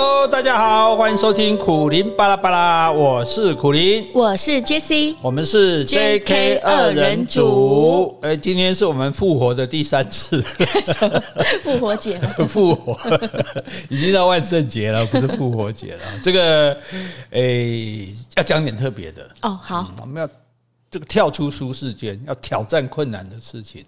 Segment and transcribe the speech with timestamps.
[0.00, 8.16] Hello，大家好，欢迎收听苦林巴拉巴拉，我是苦林，我是 Jessie，我们是 JK 二人组。
[8.22, 10.40] 哎，今天是我们复活的第三次，
[11.64, 12.96] 复活节了， 复活
[13.88, 16.00] 已经到万圣节了，不是复活节了。
[16.22, 16.78] 这个，
[17.32, 18.06] 哎，
[18.36, 19.58] 要讲点特别的哦。
[19.60, 20.28] 好，我们要
[20.88, 23.84] 这个跳出舒适圈，要挑战困难的事情。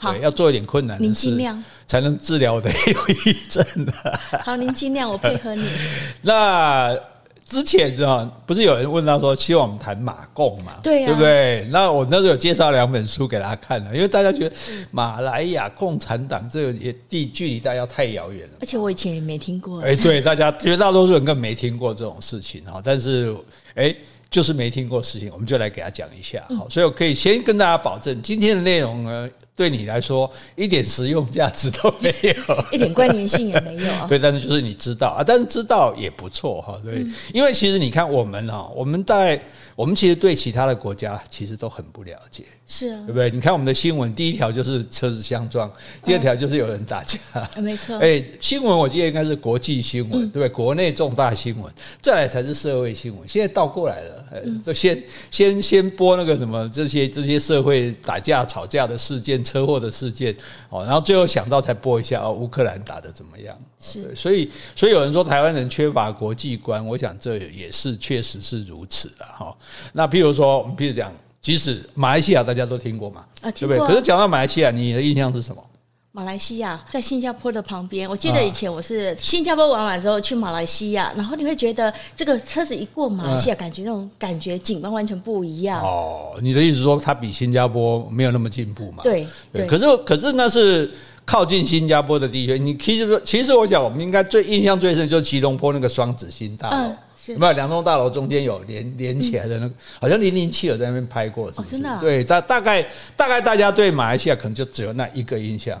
[0.00, 3.64] 好，要做一点困难的事，您尽量才能治疗我的忧郁症。
[4.44, 5.68] 好，您尽量，我配合你。
[6.22, 6.96] 那
[7.44, 10.74] 之前啊，不是有人问到说，希望我们谈马共嘛？
[10.84, 11.68] 对呀，对不对？
[11.72, 14.54] 那我那时候有介绍两本书给大家看了，因为大家觉得
[14.92, 19.80] 马来亚共产党这个也地距离大家太遥远了，而且我以前也没听过。
[19.80, 22.80] 哎，对，大家绝大多数人更没听过这种事情哈。
[22.84, 23.34] 但是，
[23.74, 23.92] 哎，
[24.30, 26.44] 就是没听过事情，我们就来给他讲一下。
[26.56, 29.28] 好，所以我可以先跟大家保证，今天的内容呢。
[29.58, 33.92] 对你来说一点实用价值都没有， 一点关联性也没有。
[34.06, 36.80] 对，但是就是你知道啊，但是知道也不错哈。
[36.84, 37.04] 对，
[37.34, 39.42] 因为其实你看我们哈，我们在
[39.74, 42.44] 我们其实对其他的国家其实都很不了解。
[42.70, 43.30] 是啊，对不对？
[43.30, 45.72] 你看我们的新闻，第一条就是车子相撞，
[46.04, 47.18] 第二条就是有人打架。
[47.56, 47.96] 没错。
[47.98, 50.48] 哎，新闻我记得应该是国际新闻，对不对？
[50.50, 53.26] 国内重大新闻，再来才是社会新闻。
[53.26, 54.26] 现在倒过来了，
[54.62, 60.36] 就先先先播那个什么这些这些社会打架吵架的事件、车祸的事件，
[60.68, 63.58] 哦，然后最后想到才播一下哦，乌克兰打的怎么样？
[63.80, 64.14] 是。
[64.14, 69.56] 所以所以有人说台湾人缺乏国际观，我想这也是确实是如此的哈。
[69.94, 71.10] 那譬如说，我们譬如讲。
[71.40, 73.78] 即使马来西亚大家都听过嘛，对不对？
[73.78, 75.62] 可是讲到马来西亚，你的印象是什么？
[76.10, 78.08] 马来西亚在新加坡的旁边。
[78.08, 85.80] 我记得以前我是新加坡玩完之后去马来西亚，然后你会觉得这个车子一过马来西亚，感觉那种感觉景观完全不一样。
[85.80, 89.04] 哦，你的意思是说它比新加坡没有那么进步嘛？
[89.04, 89.64] 对对。
[89.66, 90.90] 可是可是那是
[91.24, 92.58] 靠近新加坡的地区。
[92.58, 96.92] 你其实其实我想，我们应该最印象最深就是吉隆坡那个双子星大楼。
[97.34, 99.74] 有没有两栋大楼中间有连连起来的那个？
[100.00, 101.70] 好像零零七有在那边拍过，是不是？
[101.72, 101.98] 真的？
[102.00, 105.80] 对，大大概大概大家对马来西亚可能就只有那一个印象，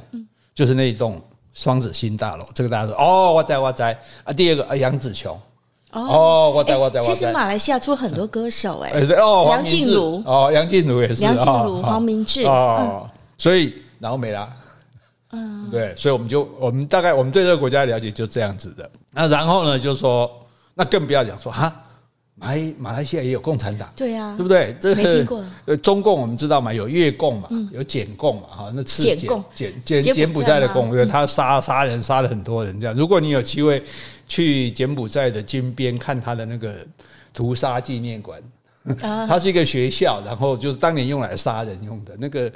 [0.54, 1.20] 就是那一栋
[1.52, 2.44] 双子星大楼。
[2.54, 4.32] 这个大家说哦，我在我在啊。
[4.32, 5.38] 第二个啊，杨紫琼
[5.92, 7.06] 哦，我在我在我。
[7.06, 14.48] 其实马来西亚出很多歌手哎，哦，梁静茹哦，梁静茹也是，梁静茹、黄明志哦，所以然后没了，
[15.32, 18.88] 嗯，对，所以我们就我们大概我们对这个国家的了解就这样子的。
[19.12, 20.30] 那然后呢，就是说。
[20.78, 21.74] 那更不要讲说哈，
[22.36, 24.76] 马来马来西亚也有共产党，对呀，对不对？
[24.80, 25.44] 这没听过。
[25.66, 29.16] 呃，中共我们知道嘛，有越共嘛，有柬共嘛，哈，那次柬
[29.52, 32.94] 柬柬柬埔寨的共，对，他杀杀人杀了很多人这样。
[32.94, 33.82] 如果你有机会
[34.28, 36.76] 去柬埔寨的金边看他的那个
[37.34, 38.40] 屠杀纪念馆，
[38.96, 42.48] 它是一个学校，然后就是当年用来杀人用的那个。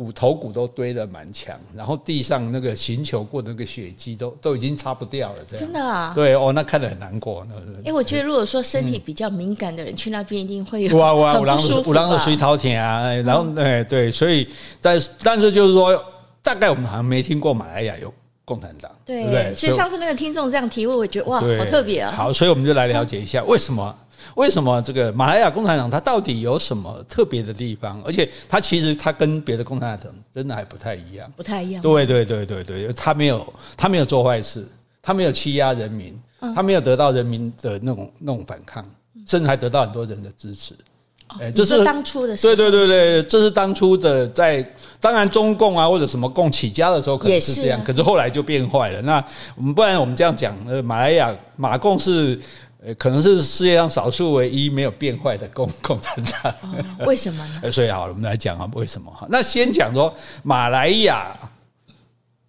[0.00, 5.66] 骨头骨都堆得蛮强，然后地上那个行球过的那个血迹都都已经擦不掉了，这样。
[5.66, 6.10] 真的啊？
[6.14, 7.46] 对哦，那看得很难过。
[7.46, 14.48] 那哎、欸，我觉得如果说身体比较敏感的人、嗯、去那边一定会有哇哇，五郎五郎的水桃田啊，然后对对，所以
[14.80, 16.02] 但但是就是说，
[16.42, 18.10] 大概我们好像没听过马来亚有
[18.46, 19.54] 共产党，对不对？
[19.54, 22.10] 所以上次那个听众这样提问，我觉得哇，好特别啊。
[22.10, 23.94] 好，所以我们就来了解一下为什么。
[24.34, 28.00] 为什么这个马来亚共产党它到底有什么特别的地方？
[28.04, 31.82] 而且它其实它跟别的共产党真的还不太一样，不太一样。
[31.82, 34.66] 对对对对对，它没有它没有做坏事，
[35.02, 36.18] 它没有欺压人民，
[36.54, 38.84] 它没有得到人民的那种那种反抗，
[39.26, 40.74] 甚至还得到很多人的支持。
[41.40, 42.42] 哎，这是当初的事。
[42.42, 44.60] 对对对对，这是当初的在
[45.00, 49.02] 当然中共啊或者什么共起家的时候可能是这样，可是后来就变坏了。
[49.02, 49.24] 那
[49.56, 52.38] 我们不然我们这样讲，呃，马来亚马共是。
[52.82, 56.54] 呃，可能是世界上少数唯一没有变坏的共共产党。
[57.06, 57.68] 为什么呢？
[57.70, 59.26] 所以好了，我们来讲啊，为什么哈？
[59.28, 61.38] 那先讲说马来亚，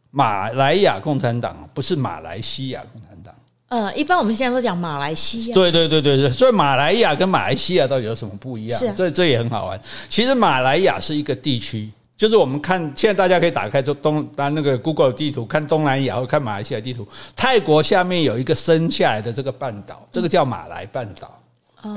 [0.10, 3.36] 马来亚共产党不是马来西亚共产党。
[3.68, 5.54] 呃，一般我们现在都讲马来西亚。
[5.54, 8.80] 对对对对对，所以马来亚跟马来西亚到底有什么不一样？
[8.80, 9.80] 是，这这也很好玩。
[10.10, 11.92] 其实马来亚是一个地区。
[12.22, 21.36] 就是我们看，现在大家可以打开就东，当那个 Google 地图看东南亚或看马来西亚地图，泰国下面有一个伸下来的这个半岛，这个叫马来半岛。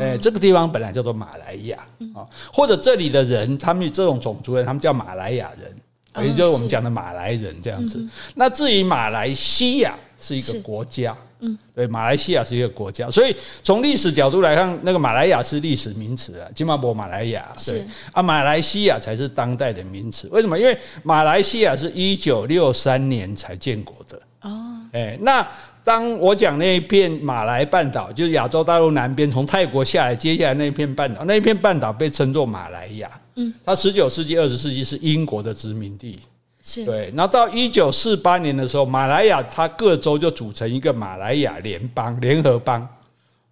[0.00, 1.76] 哎，这个地方本来叫做马来亚
[2.14, 8.02] 啊，或者这里的人，他们这种种族人，他们叫马来亚人，也就是我们讲的马来人这样子。
[8.34, 9.94] 那至于马来西亚
[10.24, 11.16] 是一个国家。
[11.40, 20.26] 嗯，对，马来西亚是一个国家，所以从历史角度来看，那个马来亚是历史名词啊，金马博马来亚，对啊，马来西亚才是当代的名词。
[20.28, 20.58] 为什么？
[20.58, 24.80] 因为马来西亚是一九六三年才建国的哦。
[24.92, 25.46] 哎，那
[25.82, 33.10] 当我讲那一片马来半岛，就是亚洲大陆南边，从泰国下来，接下来那一片半岛，那一片半岛被称作马来亚。
[33.34, 36.18] 嗯，它十九世纪、二十世纪是英国的殖民地。
[36.66, 37.12] 是对。
[37.14, 42.88] 然后到一九四八年的时候，马来亚它各州就组成一个马来亚联邦联合邦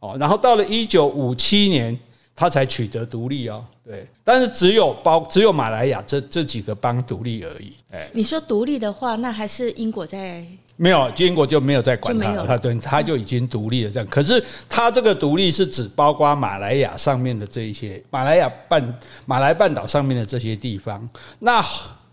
[0.00, 0.16] 哦。
[0.18, 1.96] 然后到了一九五七年，
[2.34, 3.62] 它才取得独立哦。
[3.84, 7.74] 对，但是只有包只有马来亚这这几个邦独立而已。
[7.90, 10.42] 哎，你说独立的话，那还是英国在。
[10.76, 13.90] 没有，英国就没有再管它了，它对他就已经独立了。
[13.90, 21.06] 这样，可是它这个独立是指包括马来亚上面的这一些，马来亚半马来半岛上面的这些地方。
[21.38, 21.62] 那。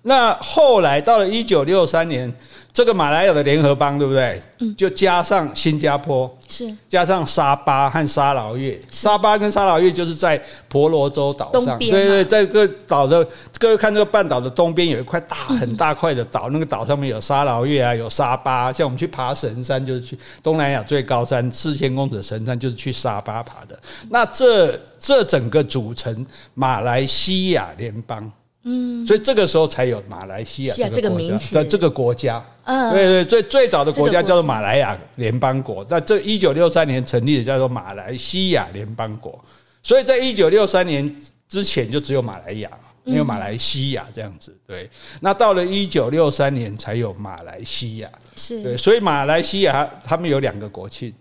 [0.01, 2.33] 那后来到了一九六三年，
[2.71, 4.41] 这个马来亚的联合邦，对不对？
[4.59, 8.79] 嗯，就加上新加坡，是加上沙巴和沙劳越。
[8.89, 13.27] 沙巴跟沙劳越就是在婆罗洲岛上，对对，在这个岛的
[13.59, 18.71] 各位看这个半岛的东边有一块大很大块的岛，那个岛上面有沙劳越啊，有沙巴。
[18.71, 23.77] 像我们去爬神山，就是去东南亚最高山四千公尺神山，就是去沙巴爬的。
[24.09, 28.31] 那这这整个组成马来西亚联邦。
[28.69, 39.44] 嗯，所以这个时候才有马来西亚这个名字，在这个国家，嗯，对对，最最早的国家叫做马来亚联邦国，那这一九六三年成立的叫做马来西亚联邦国，
[39.81, 41.16] 所以在一九六三年
[41.48, 42.69] 之前就只有马来亚，
[43.04, 44.88] 没有马来西亚这样子，对。
[45.21, 48.62] 那到了一九六三年才有马来西亚，是。
[48.62, 51.12] 对，所以马来西亚他们有两个国庆，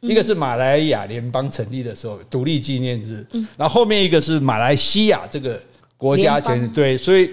[0.00, 5.58] 一个是马来亚联邦成立的时候独立纪念日，嗯，然后后面一个是马来西亚这个。
[5.98, 7.30] 国家前对，所以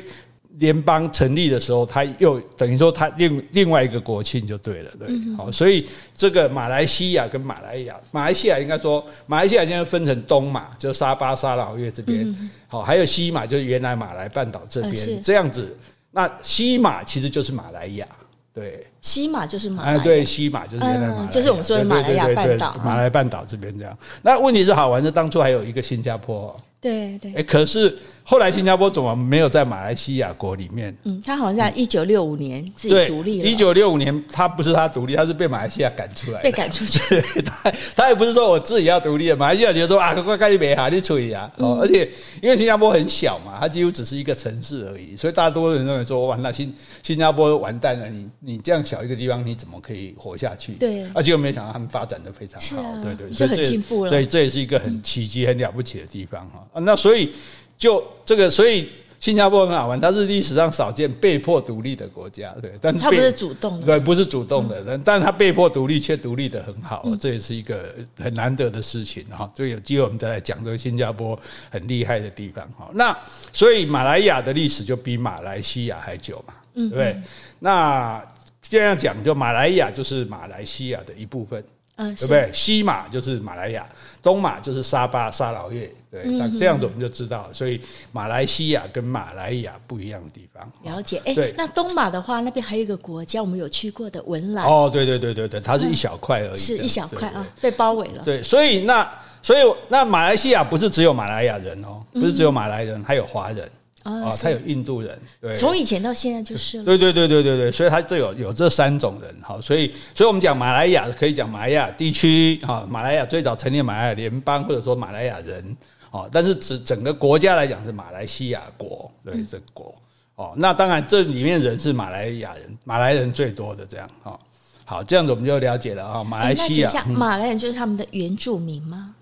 [0.58, 5.08] 联邦成立的时候，它又等于说它另另外一个国庆就对了，对，
[5.38, 12.36] 好，所以这个马来西亚跟马来亚，马来西亚应该说马来西亚现在分成东马，就沙巴、沙劳越这边，
[12.68, 15.78] 好，还有西马，就是原来马来半岛这边这样子。
[16.12, 18.08] 那西马其实就是马来亚，
[18.54, 23.96] 对，西马就是马来，对，西马就是原来马来，就是我们说的马来亚半岛，马来半岛这边这样。
[24.24, 27.96] 那问题是好玩的，当初还有一个新加坡，对对，哎，可是。
[28.28, 30.96] 后来新加坡怎么没有在马来西亚国里面？
[31.04, 33.48] 嗯，他好像在一九六五年自己独立了。
[33.48, 36.44] 一九六五年，他不是他独立，他是被马来西亚赶出来的。
[36.44, 37.00] 被赶出去，
[37.46, 39.36] 他他也不是说我自己要独立的。
[39.36, 41.52] 马来西亚觉得说啊，快快你别哈，你处理啊。
[41.58, 42.10] 哦，而且
[42.42, 46.74] 因为新加坡很小嘛，它几乎只是一个城市而已，所以大多数人认为说，完了新
[47.04, 48.10] 新加坡完蛋了。
[48.10, 50.72] 你你这样小一个地方，你怎么可以活下去？
[50.74, 54.10] 对，而且我没想到他们发展的非常好，对对，所以很进步了。
[54.10, 56.66] 所以这也是一个很奇迹、很了不起的地方哈。
[56.82, 57.32] 那所以。
[57.78, 58.90] 就这个，所以
[59.20, 69.50] 新加坡很好玩，它是历史上少见被迫独立的国家，对，但它不是主动的，对，不是主动的，但但它被迫独立却独立的很好，这也是一个很难得的事情哈。
[69.56, 71.38] 所以有机会我们再来讲这个新加坡
[71.70, 72.90] 很厉害的地方哈。
[72.94, 73.18] 那
[73.52, 77.20] 所以马来亚的历史就比马来西亚还久嘛，对不对？
[77.60, 78.24] 那
[78.62, 81.64] 这样讲，就马来亚就是马来西亚的一部分。
[81.98, 82.50] 嗯，对不对？
[82.52, 83.88] 西马就是马来亚，
[84.22, 85.90] 东马就是沙巴、沙劳越。
[86.24, 87.82] 对，那这样子我们就知道，所以
[88.14, 90.72] 马来西亚跟马来亚不一样的地方。
[90.84, 94.64] 了解，哎，对，那东马的话，那边还有一个国家，我们有去过的文莱。
[94.64, 98.24] 哦，对对对对对，它是一小块而已，是一小块啊，被包围了。
[98.24, 99.06] 对，所以那
[99.42, 99.60] 所以
[99.90, 103.70] 那马来西亚不是只有马来亚人哦，不是只有马来人，还有华人。
[104.04, 115.76] 啊，他有印度人，对，从以前到现在就是，对对对对对对，所以他这有有这三种人，好，所以所以我们讲马来亚可以讲马来亚地区，哈，马来亚最早成立马来亚联邦，或者说马来亚人，
[116.16, 119.94] 哦，但是整整个国家来讲是马来西亚国，对，这个国，
[120.36, 124.40] 哦，那当然这里面人是马来亚人，马来人最多的这样，哦，
[124.86, 129.14] 好，这样子我们就了解了啊，马来西亚，马来人就是他们的原住民吗？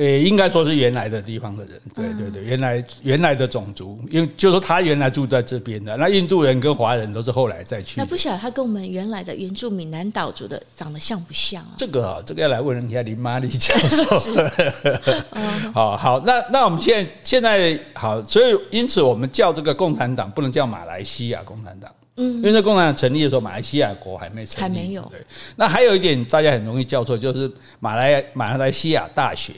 [0.00, 8.00] 诶，应该说是原来的地方的人，对对对，原来原来的种族，因为就是说他原来住在这边的，那印度人跟华人都是后来再去。
[8.00, 11.74] 那不晓得他跟我们原来的原住民南岛族的长得像不像啊？
[11.76, 14.04] 这个啊，这个要来问一下林玛丽教授。
[15.74, 25.02] 好好，那那我们现在现在好，所以因此我们叫这个共产党不能叫马来西亚共产党，嗯，因为这共产党成立的时候，马来西亚国还没成立，还没有。
[25.10, 25.20] 对，
[25.56, 29.52] 那还有一点大家很容易叫错，就是马来马来西亚大学。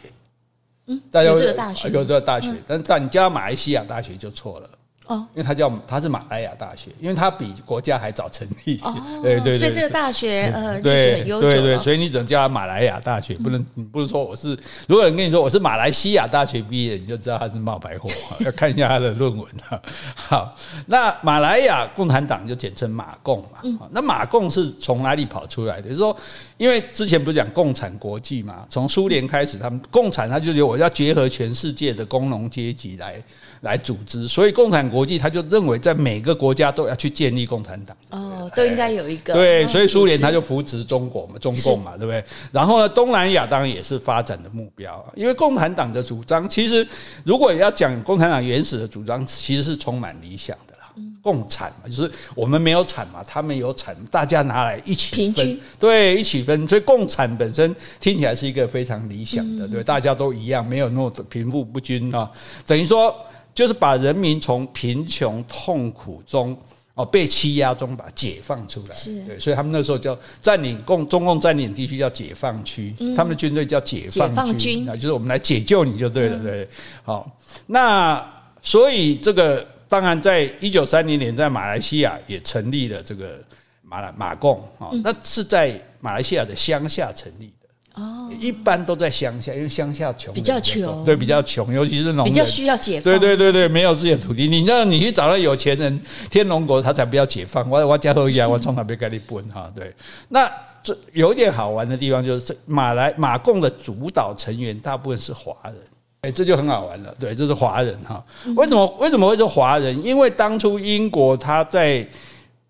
[1.12, 4.68] 嗯，有这个大学，有这个大学，但是在你家马来西亚大学就错了。
[5.06, 8.78] 哦，因为它叫它是马来亚大学，因为它比国家还早成立。
[8.82, 11.48] 哦， 对对对，所以这个大学呃历史很悠久。
[11.48, 14.56] 对对，所以你只能叫它马来亚大学，不能你不是说我是。
[14.88, 18.08] 如果有人跟你说我是马来西亚大学毕业，你就知道他是冒牌货，
[18.40, 19.46] 要看一下他的论文。
[20.14, 20.56] 好，
[20.86, 23.88] 那马来亚共产党就简称马共嘛。
[23.90, 25.88] 那马共是从哪里跑出来的？
[25.88, 26.16] 就是说，
[26.56, 28.64] 因为之前不是讲共产国际嘛？
[28.68, 33.22] 从苏联开始，他们共产他就觉得我要结合全世界的工农阶级来
[33.62, 42.22] 来组织，所以共产国际他就认为在每个国家都要去建立共产党，哦，都应该有一个对，所以苏联他就扶持中国嘛，中共嘛，对不对？
[42.52, 46.86] 然后呢，东南亚当然也是发展的目标，因为共产党的主张其实
[47.24, 50.78] 如果要讲共产党原始的主张，其实是充满理想的啦。
[51.22, 56.66] 共产嘛，就是我们没有产嘛，他们有产，大家拿来一起分，平均对，一起分。
[56.66, 62.28] 所以共产本身听起来是一个非常理想的，嗯、对，大家都一样，没有那么贫富不均啊，
[62.66, 63.14] 等于说
[63.54, 66.56] 就是把人民从贫穷痛苦中。
[66.94, 68.94] 哦，被欺压中把解放出来，
[69.26, 76.68] 对，所以他们那时候叫占领共中共占领地区叫解放区，嗯、他们的军队叫解放军，那就是我们来解救你就对了，对。
[77.02, 77.34] 好，
[77.66, 78.22] 那
[78.60, 83.42] 所以这个当然在一九三零年在马来西亚也成立了这个
[83.80, 87.50] 马来马共啊，那是在马来西亚的乡下成立。
[87.94, 93.04] 哦，一般都在乡下，因为乡下穷，比较穷，对，比较穷，尤其是农民，比较需要解放。
[93.04, 97.68] 对对对对，没有自己的土地，你让你去找到有钱人，天龙国他才不要解放。
[97.68, 99.70] 我我家后裔， 我从哪边给你搬哈？
[99.74, 99.94] 对，
[100.30, 100.50] 那
[100.82, 105.74] 这有一点好玩的地方就是，马来马共的主导成员大部分是华人，
[106.22, 107.14] 哎，这就很好玩了。
[107.20, 108.24] 对，这是华人哈。
[108.56, 110.02] 为什么为什么会是华人？
[110.02, 112.08] 因为当初英国他在。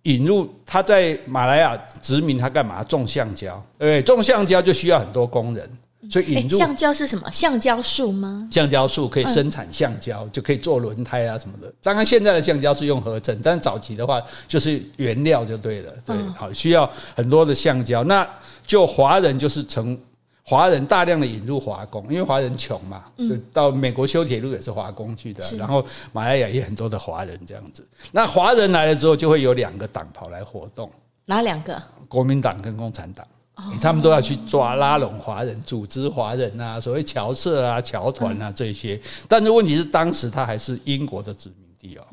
[0.02, 2.82] 引入他在马来亚殖民，他干嘛？
[2.84, 5.70] 种橡胶，对，种橡胶就需要很多工人，
[6.10, 7.30] 所以引入橡胶是什么？
[7.30, 8.48] 橡胶树吗？
[8.50, 11.72] 橡胶树可以生产橡胶，就可以做轮胎啊什么的。
[11.82, 18.02] 当然，现在的橡胶是用合成，但是早期的话就是原料就对了，对，好，需要很多的橡胶。
[18.04, 18.28] 那
[18.66, 19.98] 就华人就是成。
[20.44, 27.86] 华人大量的引入华工，因为华人穷嘛，就到美国修铁路也是华工去的，然后马来亚也很多的华人这样子。
[28.10, 30.90] 那华人来了之后，就会有两个党跑来活动，
[31.26, 31.80] 哪两个？
[32.08, 33.26] 国民党跟共产党，
[33.80, 39.00] 他们都要去抓拉拢华人，组织华人啊，所谓侨社啊、侨团啊这些。
[39.28, 42.04] 但是问题是，当时他还是英国的殖民地哦，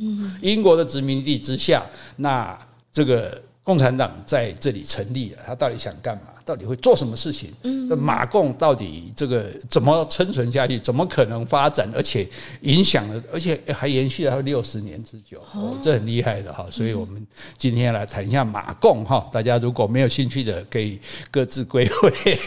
[0.41, 1.83] 英国的殖民地之下，
[2.15, 2.57] 那
[2.91, 6.23] 这个共产党在这里成立了，他到底想干嘛？
[6.49, 7.51] 到底会做什么事情？
[7.61, 10.79] 嗯，马共到底这个怎么生存下去？
[10.79, 11.87] 怎么可能发展？
[11.93, 12.27] 而且
[12.61, 16.65] 影响了，而且还延续了六十年之久，哦，这很厉害的哈。
[16.71, 17.23] 所以我们
[17.55, 19.23] 今天来谈一下马共哈。
[19.31, 22.39] 大家如果没有兴趣的，可以各自归位。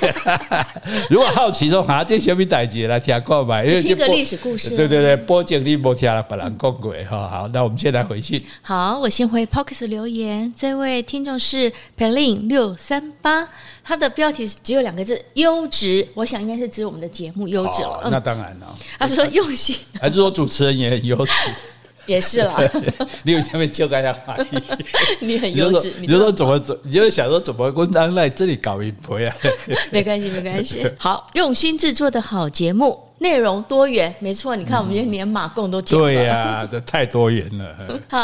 [1.08, 4.70] 如果好奇的话，这小米代志来听过吧，因为听个历史故事。
[4.70, 7.28] 对对对，播经历播听了，把人讲过哈。
[7.28, 8.42] 好，那我们先来回去。
[8.62, 10.52] 好，我先回 Pocket 留言。
[10.58, 13.48] 这位听众是 Pelin 六三八。
[13.84, 18.02] 它的标题只有两个字“优质”，我想应该是指我们的节目优质了。
[18.04, 18.78] 哦，那当然了。
[18.98, 21.32] 他是说用心，还是说主持人也很优质？
[22.12, 22.56] 也是啦。
[23.24, 25.90] 你有下面 就该要怀疑，你很幼稚。
[25.98, 29.34] 你就说怎么怎，你就想说怎么文章在这里搞一波呀？
[29.90, 30.86] 没关系，没关系。
[30.98, 32.98] 好，用心制作的好节目。
[33.18, 34.56] 内容多元，没错。
[34.56, 36.06] 你看，我们今天连马共都讲了。
[36.06, 38.02] 对呀、啊，这太多元了。
[38.08, 38.18] 好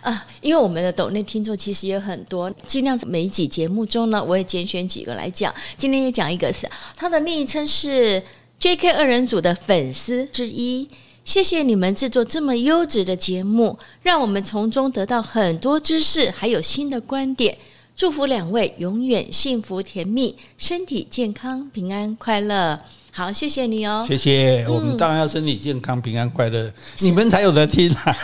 [0.00, 5.54] 啊，因为我们的抖内听众其实也很多，尽量每一集节目中呢，我也拣选几个来讲。
[5.76, 6.66] 今天也讲一个是
[6.96, 8.22] 他的昵称是
[8.58, 8.90] J.K.
[8.92, 10.88] 二人组的粉丝之一。
[11.28, 17.54] 谢谢你们制作这么优质的节目，让我们从中得到很多知识，还有新的观点。
[17.94, 22.80] 祝福两位永远幸福甜蜜，身体健康，平安快乐。
[23.10, 24.06] 好，谢谢你哦。
[24.08, 28.16] 谢谢，嗯、我们当然要身体健康、平安快乐，你们才有得听啊。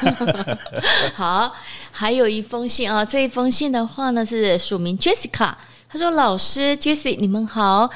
[1.13, 1.55] 好，
[1.93, 5.53] 还有一封信啊，这一封信的话呢是署名 Jessica，
[5.91, 7.91] 她说：“老师 Jessie，你们好，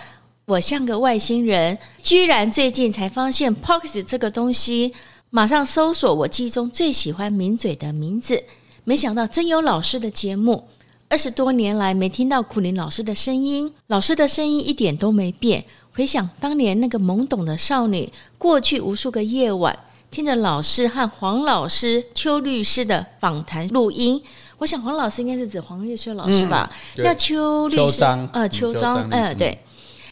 [0.49, 4.95] 我像个外星人，居然最近才发现 Podcast 这个东西，
[5.29, 8.43] 马上搜索我记忆中最喜欢抿嘴的名字，
[8.85, 10.67] 没想到真有老师的节目。
[11.11, 15.63] 二十多年来没听到苦林老师的声音，老师的声音一点都没变。”
[15.93, 19.79] 回想当年那个懵懂的少女，过去无数个夜晚，
[20.11, 24.23] 听着老师和黄老师、邱律师的访谈录音。
[24.57, 26.71] 我想黄老师应该是指黄月秋老师吧？
[26.97, 29.59] 嗯、那邱律师，张呃，邱章，嗯，对，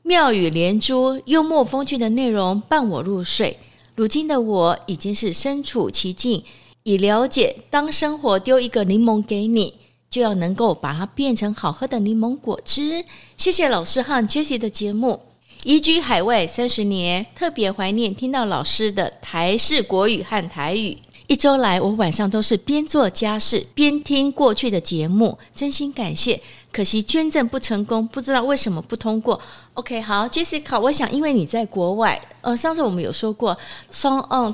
[0.07, 3.59] 妙语连珠、幽默风趣的内容伴我入睡。
[3.97, 6.45] 如今的我已经是身处其境，
[6.85, 9.75] 已了解，当生活丢一个柠檬给你，
[10.09, 13.05] 就要能够把它变成好喝的柠檬果汁。
[13.37, 15.19] 谢谢老师和 Jessie 的节目。
[15.65, 20.97] 移居海外三十年，特别怀念听到老师的台式国语和台语。
[21.27, 26.41] 一周来，我晚上都是边做家事边听过去的节目，真心感谢。
[26.71, 29.41] 可惜捐赠不成功，不知道为什么不通过。
[29.77, 32.19] OK，好，Jessica，我想因为你在国外。
[32.41, 33.57] 呃，上次我们有说过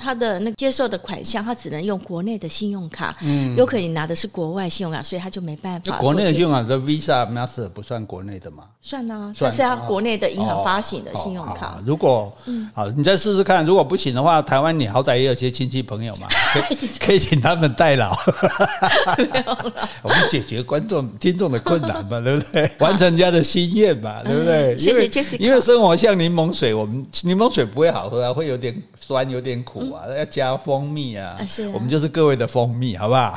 [0.01, 5.99] 它的那接受的款项，他只能用国内的信用卡，嗯，有可能你拿的是国外信用卡，所以他就没办法。
[5.99, 8.65] 国内的信用卡的 Visa、Master 不算国内的吗？
[8.81, 11.67] 算啊，算是他国内的银行发行的信用卡。
[11.67, 18.11] 哦哦哦、如果、嗯、好，你再试试看，如果不行的话，台湾你好歹也有些亲戚朋友嘛， 可以可以请他们代劳，
[20.03, 22.71] 我们解决观众听众的困难嘛，对不对？
[22.81, 24.79] 完成人家的心愿嘛，对不对？
[24.79, 25.39] 谢谢 Jessica。
[25.39, 31.37] 因为生活像柠檬水，我们柠檬水不会好喝啊，会有点酸，有点苦啊，要加蜂蜜啊。
[31.47, 33.35] 是，我们就是各位的蜂蜜，好不好？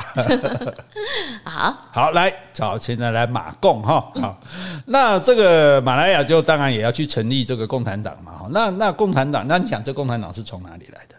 [1.44, 4.40] 好，好，来，好，现在来马共哈，好，
[4.86, 11.14] 那这个马来亚就当然也要去成立这个共产党嘛，那那共产党，那你想这共产党是从哪里来的？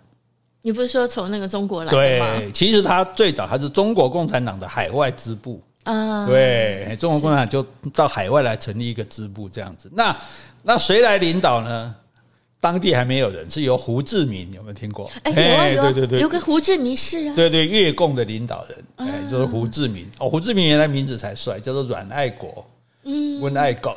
[0.63, 2.39] 你不是说从那个中国来的吗？
[2.39, 5.61] 对，其实他最早还是中国共产党的海外支部
[5.93, 6.25] 啊。
[6.27, 9.89] 对，中国共产党就到海外来成立一个支部这样子。
[9.93, 10.15] 那
[10.63, 11.95] 那谁来领导呢？
[12.59, 15.09] 当地还没有人，是由胡志明有没有听过？
[15.23, 17.35] 哎，有啊有啊，对对对，有个胡志明市啊。
[17.35, 20.09] 对对，越共的领导人，哎，就是胡志明。
[20.19, 22.65] 哦，胡志明原来名字才帅，叫做阮爱国。
[23.07, 23.95] 嗯，温爱国。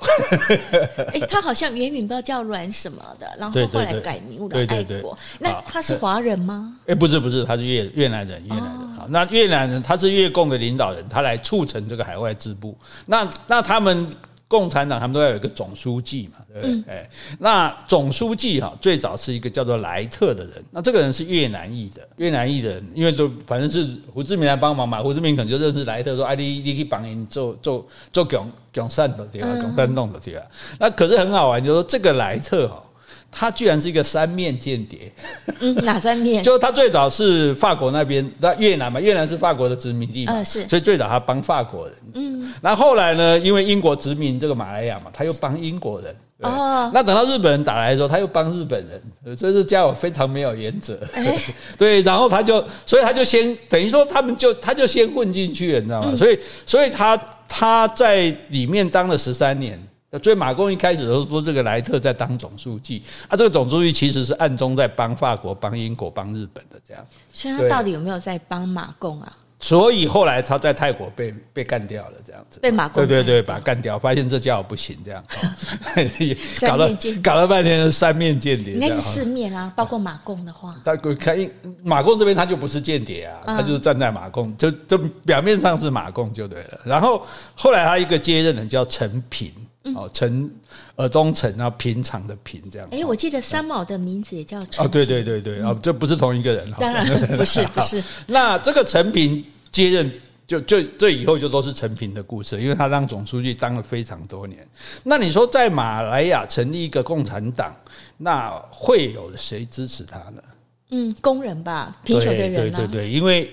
[1.12, 5.18] 哎，他好像原名不知道叫阮什么的，然后后来改名阮爱国。
[5.38, 6.72] 那他是华人吗？
[6.86, 8.94] 哎，不是不是，他是越越南人，越南人。
[8.96, 12.78] 好，那越南人他是越共的领导人，他来促成这个海外支部。
[13.06, 14.08] 那那他们。
[14.50, 16.92] 共产党他们都要有一个总书记嘛，对不对？
[16.92, 20.54] 哎、嗯，那总书记哈，最早是一个叫做莱特的人。
[20.72, 29.48] 那这个人是越南裔的，越南裔的人，因为都反正是胡志明来帮忙嘛，胡志明可能就认识莱特，说：“哎，你你可以帮人做做做共共善的对吧？
[29.60, 30.42] 共善弄的对吧？”
[30.80, 32.82] 那可是很好玩，就是说这个莱特哈。
[33.32, 35.12] 他居然是一个三面间谍，
[35.60, 36.42] 嗯，哪三面？
[36.42, 48.84] 就他最早是法国那边，那越南嘛，越南是法国的殖民地嘛，呃、是，所以最早他帮法国人，嗯，然后后来呢，因为英国殖民这个马来亚嘛，他又帮英国人，哦，那等到日本人打来的时候，他又帮日本
[49.24, 51.38] 人，所以这家伙非常没有原则，欸、
[51.78, 56.08] 对，然后他就，所以他就先等于说他们就他就先混进去了，你知道吗？
[56.10, 57.16] 嗯、所以，所以他
[57.48, 59.80] 他在里面当了十三年。
[60.22, 67.06] 所以马共一开始的时候说这个莱特在当总书记，啊，这个总书记其实是暗中在帮法国、帮英国、帮日本的这样。
[67.32, 69.32] 所以他到底有没有在帮马共啊？
[69.62, 72.58] 所以后来他在泰国被被干掉了，这样子。
[72.60, 75.22] 被马共对对对，把他干掉，发现这家伙不行，这样。
[76.66, 76.90] 搞了
[77.22, 80.74] 搞了半天是三面间谍，应该是四面啊，包括马共的话。
[80.82, 81.38] 他看
[81.84, 86.80] 马共这边他就不是间谍啊，他就是站在马共，就就表面上是马共就对了。
[86.82, 87.22] 然后
[87.54, 89.52] 后来他一个接任人叫陈平。
[89.94, 90.50] 哦，陈
[90.96, 92.88] 尔东陈啊，平常的平这样。
[92.90, 94.84] 哎，我记得三毛的名字也叫陈。
[94.84, 96.70] 哦，对对对对，哦，这不是同一个人。
[96.78, 98.02] 当然 不是不是。
[98.26, 100.12] 那这个陈平接任，
[100.46, 104.66] 就就这以后就都是陈平的故事，因为他当总书记当了非常多年。
[105.04, 107.74] 那你说在马来亚成立一个共产党，
[108.16, 110.42] 那会有谁支持他呢？
[110.90, 112.54] 嗯，工人吧，贫穷的人。
[112.54, 113.52] 对对对，因为。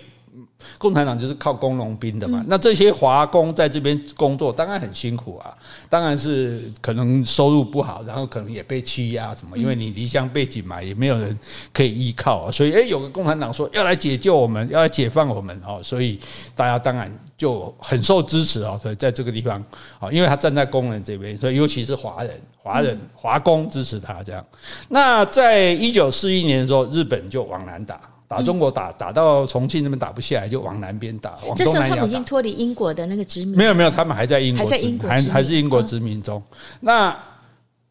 [0.77, 5.55] 共产党就是靠工农兵的嘛，那这些华工在这边工作，当然很辛苦啊，
[5.89, 11.37] 当然是可能收入不好，然后可能也被欺压什么，因为你离乡背景嘛，也没有人
[11.71, 16.19] 可以依靠啊，所以诶，有个共产党说要来解救我们，要来解放我们哦，所以
[16.55, 19.63] 大家当然就很受支持啊，所以在这个地方
[19.99, 24.45] 啊，因为他站在工人这边，所以尤其是华人、华人、华工支持他这样。
[24.89, 27.99] 那在一九四一年的时候，日本就往南打。
[28.27, 31.31] 打中国打打到重庆那边打不下来，就往南边打。
[31.47, 31.65] 往东南亚打。
[31.65, 33.55] 这时候他们已经脱离英国的那个殖民。
[33.55, 36.41] 没有没有，他们还在英国，还在英国，还还是英国殖民中。
[36.81, 37.17] 那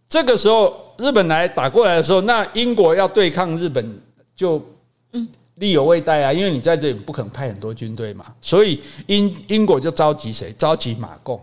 [0.08, 3.98] 这个时候日本来打过来的时候，那英国要对抗日本
[4.34, 4.62] 就
[5.12, 10.54] 嗯力有未逮啊，因为你在这里不可能派很多军队嘛，所以英英国就召集谁？
[10.58, 11.40] 召集马共。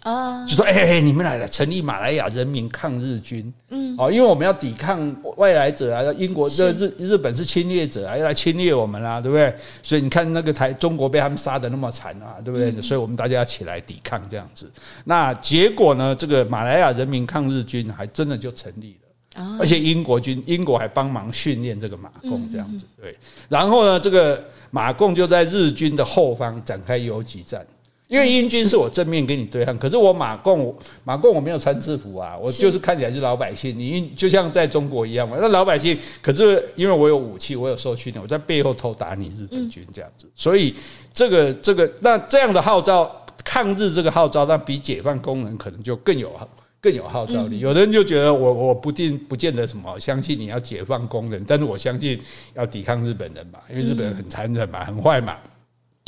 [0.00, 3.52] 啊，就说哎哎，你们来了，成立马来亚人民抗日军。
[3.68, 9.54] 嗯，哦，因为我们要抵抗外来者啊，英国这日日本是侵略者啊，要来侵略我们啊，对不对？
[9.82, 12.80] 所以你看那个台中国被他们杀的那么惨啊，对不对？
[12.80, 14.70] 所以我们大家要起来抵抗这样子。
[15.04, 16.14] 那结果呢？
[16.14, 22.86] 这个马来亚人民抗日军还真的就成立了，而且英国军英国还帮忙训练这个马共这样子。
[23.00, 23.16] 对，
[23.48, 27.66] 然后呢，这个马共就在日军的后方展开游击战。
[28.10, 33.72] 因为英军是我正面跟你对抗，可是我马共马共我没有穿制服啊，我就是看起来是老百姓。
[33.78, 40.28] 你就像在中国一样嘛，那老百姓可是因为我有武器，我有受训练，我在背后偷打你日本军这样子。
[40.34, 40.74] 所以
[41.14, 43.08] 这个这个那这样的号召
[43.44, 46.32] 抗日这个号召，那比解放工人可能就更有
[46.80, 47.60] 更有号召力。
[47.60, 52.20] 有的人就觉得我我不定不见得什么相信你要解放工人，但是我相信
[52.54, 55.36] 要抵抗日本人嘛，因为日本人很残忍嘛，很坏嘛。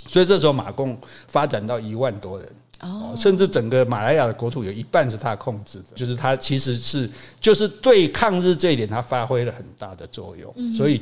[0.09, 2.49] 所以这时候马共发展到一万多人，
[2.81, 7.09] 哦，甚至整个马来亚的国土有一半是他控制的，就是他其实是
[7.41, 11.01] 就是对抗日这一点，他发挥了很大的作用，所以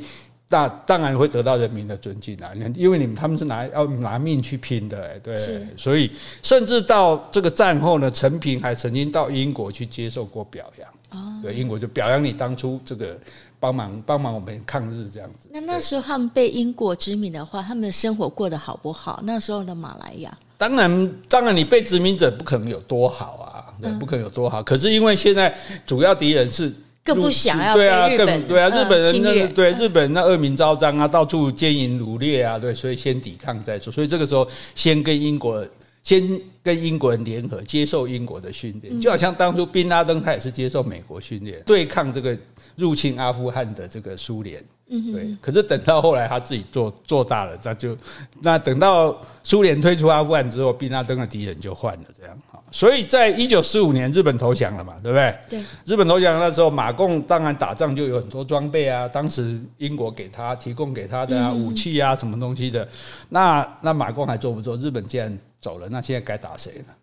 [0.48, 5.36] 那当然会得到人民的尊敬啊，因为你们他们是拿要拿命去拼的，对，
[5.76, 6.10] 所以
[6.42, 13.18] 甚至到这个战后呢，陈平还曾经到英国去接受过表扬，哦，对，英国就表扬你当初这个。
[13.60, 15.48] 帮忙帮忙我们抗日这样子。
[15.52, 19.20] 那那时候他们被英国殖民的话，他们的生活过得好不好？
[19.22, 24.62] 那时候的马来亚，当然，当然，你被殖民者不可能有多好啊，对，不可能有多好。
[24.62, 25.54] 可是因为现在
[25.86, 33.92] 主要敌人是更不想要对啊，更对啊，日本人那个对日本那恶名昭彰啊，到处奸淫掳掠啊，对，所以先抵抗再说。
[33.92, 35.62] 所以这个时候先跟英国。
[36.10, 42.36] 先跟英国人联合，接受英国的训练，就好像当初宾拉登他也是接受美国训练，对抗这个
[42.74, 44.60] 入侵阿富汗的这个苏联。
[44.88, 47.96] 对，可是等到后来他自己做做大了，那就
[48.42, 52.36] 那等到苏联退出阿富汗之后，宾拉登的敌人就换了，这样。
[52.70, 55.36] 所以在一九四五年，日本投降了嘛，对不对？
[55.48, 55.60] 对。
[55.84, 62.86] 日本投降那时候，马共当然打仗就有很多装备啊，当时英国给他提供给他的啊武器啊，什么东西的。
[63.28, 64.76] 那那马共还做不做？
[64.76, 66.94] 日本既然走了，那现在该打谁呢？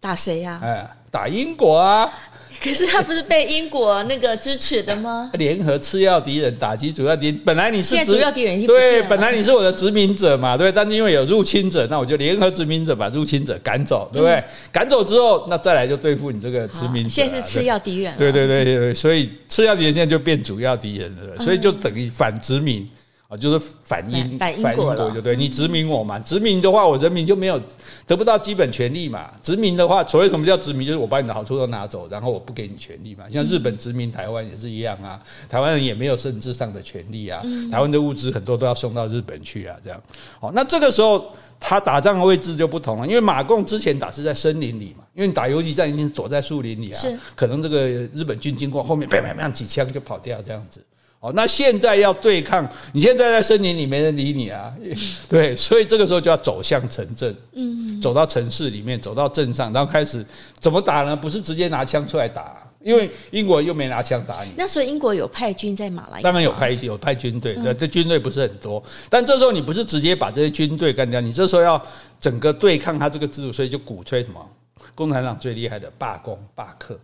[0.00, 0.60] 打谁呀？
[0.62, 2.12] 哎，打英国啊！
[2.62, 5.30] 可是他不是被英国那个支持的吗？
[5.36, 10.72] 联合次要敌人打击主要敌，本来你是主要敌人，对，本来你是我的殖民者嘛，对。
[10.72, 14.42] 但是因为有入侵者，那我就联合殖民者把入侵者赶走，对不对？
[14.72, 17.10] 赶走之后，那再来就对付你这个殖民者。
[17.10, 22.88] 现在是次要敌人，对对对对，所以次要敌人现在就变主要敌人了，所以就等于反殖民。
[23.28, 27.60] 啊，就是反英反英国了，就对你殖民我嘛，殖民的话，我人民就没有
[28.06, 29.32] 得不到基本权利嘛。
[29.42, 33.24] 殖民的话，所谓什么叫殖民，就是我把你的好处都拿走，然后我不给你权利嘛。
[33.28, 40.00] 像日本殖民台湾也是一样啊，台湾人也没有政治上的权利啊，台湾的物资很多都要送到日本去啊，这样。
[40.40, 47.02] 好，那这个时候他打仗的位置就不同了，因为马共之前打是在森林里嘛，因为你打游击战已经躲在树林里啊，
[47.34, 50.80] 可能这个日本军经过后面，砰砰砰几枪就跑掉这样子。
[51.20, 54.72] 哦，那现在要对抗，你现在在森林里没人理你啊，
[55.28, 60.24] 对，所以这个时候就要走向城镇，嗯，走到城市里面，走到镇上，然后开始
[60.60, 61.16] 怎么打呢？
[61.16, 64.50] 不是直接拿枪出来打，因为英国又没拿枪打你。
[64.56, 71.82] 那时候英国有派军在马来，当然有派有派军队，这军队不是很多，但这时候你不是直接把这些军队干掉，你这时候要
[72.20, 74.46] 整个对抗他这个制度，所以就鼓吹什么？
[74.94, 76.98] 共产党最厉害的罢工罢课。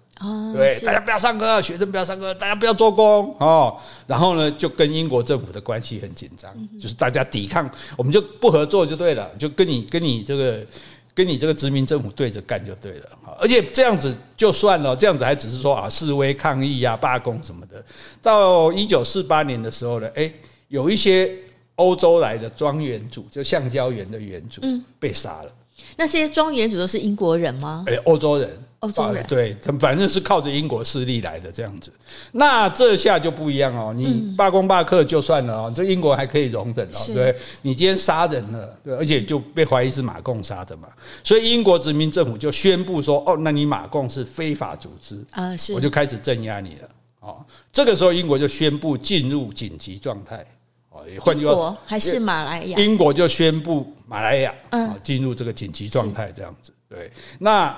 [0.55, 3.77] 对，大家不要上课，学生不要上课，大家不要做工哦。
[4.07, 10.67] 然后呢，就跟英国政府的关系很紧张，就是大家抵抗，我们就不合作就对了，就跟你跟你这个
[11.15, 13.07] 跟你这个殖民政府对着干就对了。
[13.39, 17.85] 而且这样子就算了，这样子还只是说啊示威抗议啊罢工什么的。
[18.21, 20.33] 到一九四八年的时候呢，诶，
[20.69, 21.31] 有一些
[21.77, 24.63] 欧洲来的庄园主，就橡胶园的园主，
[25.01, 25.53] 被杀了。
[25.97, 27.85] 那些庄园主都是英国人吗？
[27.87, 28.49] 诶，欧洲人。
[28.83, 31.93] 欧洲人对，反正是靠着英国势力来的这样子，
[32.33, 33.95] 那这下就不一样哦。
[33.97, 36.99] 你罢工罢课就算了哦，这英国还可以容忍哦。
[37.15, 40.89] 对，你今天杀人了，对，而且就被怀疑是马共杀的嘛，
[41.23, 46.89] 所以英国殖民政府就宣布说：“哦，那你马共是非法组织啊，是，我就开始镇压你了。”
[47.23, 47.37] 哦，
[47.73, 50.45] 这个时候英国就宣布进入紧急状态。
[50.91, 52.81] 哦，也换句话，英国还是马来亚？
[52.81, 56.73] 英国就宣布马来亚啊进入这个紧急状态，这样子。
[56.89, 57.73] 对，那。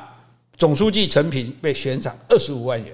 [0.56, 2.92] 总书记陈平被悬赏二十五万元，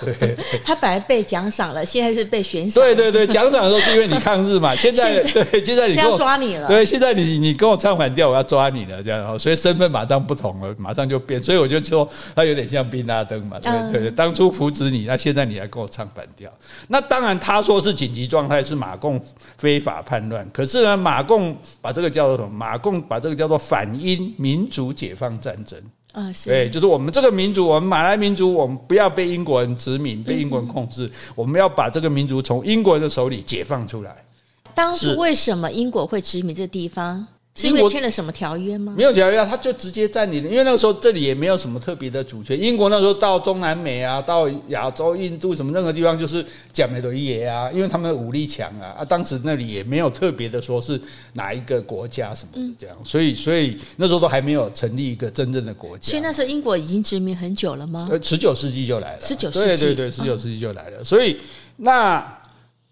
[0.00, 2.82] 对， 他本来被奖赏了，现在是被悬赏。
[2.82, 16.48] 对对对，奖赏的时候是因为你抗日嘛， 现在对，现在你要抓你了，对，现在你你跟我唱反调，我要抓你了，这样， 所以身份马上不同了，马上就变，所以我就说他有点像宾拉登嘛，对对对，当初扶持你，那现在你还跟我唱反调，
[16.86, 19.20] 那当然他说是紧急状态，是马共
[19.58, 22.50] 非法叛乱，可是呢，马共把这个叫做什么？
[22.50, 25.76] 马共把这个叫做反英民主解放战争。
[26.12, 34.14] 啊，是对，就是我们这个民族，我们马来民族，我们不要被英国人殖民，被英国人控制，我们要把这个民族从英国人的手里解放出来。
[34.74, 37.26] 当初为什么英国会殖民这个地方？
[37.54, 38.94] 是因为签了什么条约吗？
[38.96, 40.48] 没有条约啊，他就直接占领了。
[40.48, 42.58] 因为那个时候这里也没有什么特别的主权。
[42.58, 48.96] 英国那时候到中南美啊，到亚洲、印度什么任何地方，就是讲美的耶啊，因为他们的武力强啊。
[48.98, 50.98] 啊，当时那里也没有特别的说是
[51.34, 56.10] 哪一个国家什么的这样，所以所以那时候都还没有成立一个真正的国家。
[56.10, 58.08] 所以那时候英国已经殖民很久了吗？
[58.10, 59.20] 呃十九世纪就来了。
[59.20, 61.04] 十九世纪，对对对，十九世纪就来了。
[61.04, 61.36] 所以
[61.76, 62.38] 那。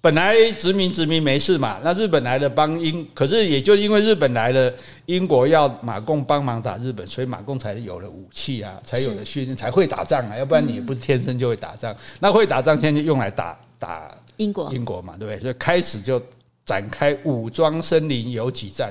[0.03, 4.73] 本来殖民殖民没事嘛，那日本来了帮英，可是也就因为日本来了，
[5.05, 11.95] 英国要马共帮忙打日本，所以马共才有了武器啊，才有了训练，才会打仗啊，要不然你也不是天生就会打仗。
[12.19, 15.39] 那会打仗，现在就用来打打英国英国嘛，对不对？
[15.39, 16.23] 所以开始就
[16.65, 18.91] 展开武装森林游击战。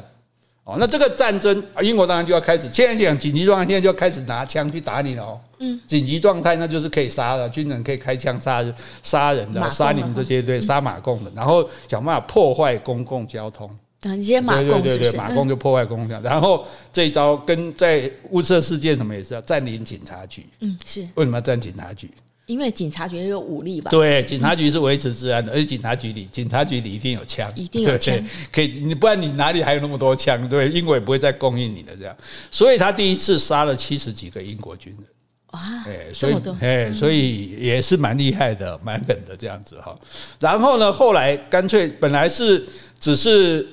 [0.64, 2.70] 哦，那这个战争，英国当然就要开始。
[2.72, 5.42] 现在讲紧急状态，现在就要开始拿枪去打你了哦。
[5.60, 8.66] 嗯，紧急状态那就是可以杀的，军人可以开枪杀
[9.04, 13.70] 杀人的，杀你们这些对杀马共的，然后想办法破坏公共交通。
[13.70, 15.18] 啊，这些马共是不是？
[15.18, 20.48] 马共就破坏公共交通，然后这一招跟在乌色事件什么也是要占领警察局。
[20.62, 22.10] 嗯，是为什么要占警察局？
[22.46, 23.92] 因为警察局有武力吧？
[23.92, 28.18] 对，警察局是维持治安的，而且警察局里，警察局里一定有枪，一定有枪，
[28.52, 30.50] 可以，你不然你哪里还有那么多枪？
[30.50, 32.18] 对，英国也不会再供应你的这样。
[32.50, 35.08] 所以他第一次杀了七十几个英国军人，
[35.52, 39.98] 哇，哎，所以，哎，所以也是蛮厉害的，蛮狠的这样子哈。
[40.40, 42.66] 然后呢，后来干脆本来是
[43.00, 43.68] 只是。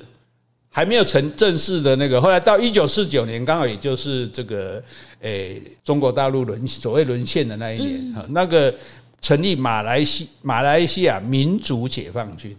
[0.69, 4.83] 还没有成正式的那个，后来到一九四九年，刚好也就是这个，
[5.23, 8.75] 诶，中国大陆沦所谓沦陷的那一年，哈，那个
[9.23, 12.55] 成立马来西马来西亚民族解放军，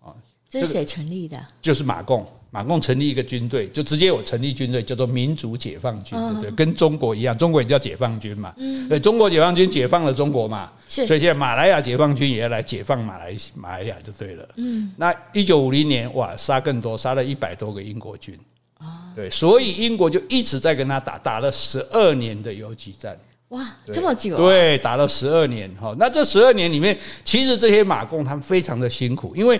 [0.00, 0.14] 啊，
[0.48, 1.38] 这是谁成立的？
[1.60, 2.26] 就是马共。
[2.54, 6.50] 马共成立一个军队，就直接有成立军队，叫做民族解放军，对不对？
[6.50, 8.54] 跟中国一样，中国也叫解放军嘛。
[8.90, 14.46] 对，中国解放军解放了中国嘛，所以现在马来亚解放军也要来解放马来马来亚就对了。
[14.56, 18.38] 嗯，那一九五零年哇，杀更多，杀了一百多个英国军。
[19.16, 23.18] 对，所以英国就一直在跟他打，打了十二年的游击战。
[23.48, 24.36] 哇，这么久？
[24.36, 25.96] 对，打了十二年哈。
[25.98, 29.58] 那这十二年里面，其实这些马共他们非常的辛苦，因为。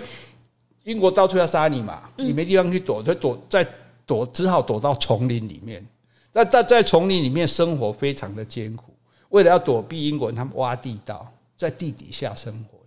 [0.83, 3.67] 英国到处要杀你嘛，你没地方去躲，就躲在
[4.05, 5.85] 躲，只好躲到丛林里面。
[6.31, 8.93] 那在在丛林里面生活非常的艰苦，
[9.29, 12.79] 为了要躲避英国人，他们挖地道，在地底下生活，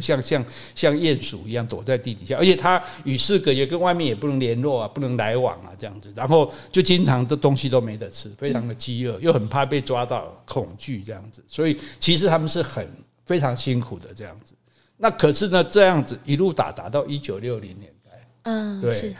[0.00, 12.88] 像像像鼹鼠一样躲在地底下，而且他与世隔绝，跟外面也不能联络啊，不能来往啊，这样子，然后就经常的东西都没得吃，非常的饥饿，又很怕被抓到，恐惧这样子，所以其实他们是很
[13.26, 14.54] 非常辛苦的这样子。
[15.04, 18.10] 那可是呢，这样子一路打打到一九六零年代，
[18.44, 19.14] 嗯，对，是。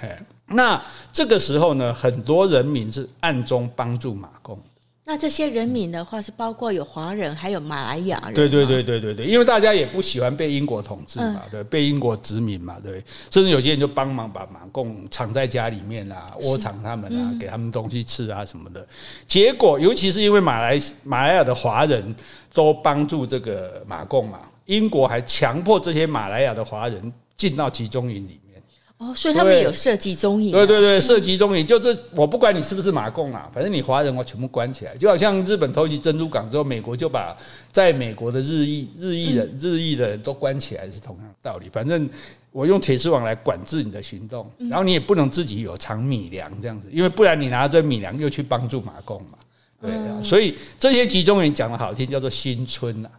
[0.47, 4.59] 那这个时候呢，很多人民是暗中帮助马共。
[5.05, 8.33] 那这些人民的话，是包括有华人，还有马来亚人。
[8.33, 13.05] 对对对对对对，因为大家也不喜欢被英国统治嘛，对，被英国殖民嘛，对。
[13.31, 18.89] 甚至有些人就帮忙把马共藏在家里面啊，窝藏他们啊，给他们东西吃啊什么的。
[19.29, 22.15] 结果，尤其是因为马来马来亚的华人
[22.55, 24.41] 都帮助这个马共嘛。
[24.67, 28.63] 英国还强迫这些马来亚的华人进到集中营里面
[28.99, 30.53] 哦，所以他们也有设集中营。
[30.53, 37.37] 对对对，设集中营就是我不管你是不是马共啊，反正你华人我全部关起来，就好像日本偷袭珍珠港之后，美国就把
[37.73, 41.69] 在美国的日裔日裔人日裔的人都关起来，是同样的道理。
[41.73, 42.09] 反正
[42.53, 49.37] 我用铁丝网来管制你的行动，然后你也不能自己有藏米粮这样子，因为不然你拿着米粮又去帮助马共嘛。
[49.83, 53.11] 对啊，所以这些集中营讲的好听叫做新村啊。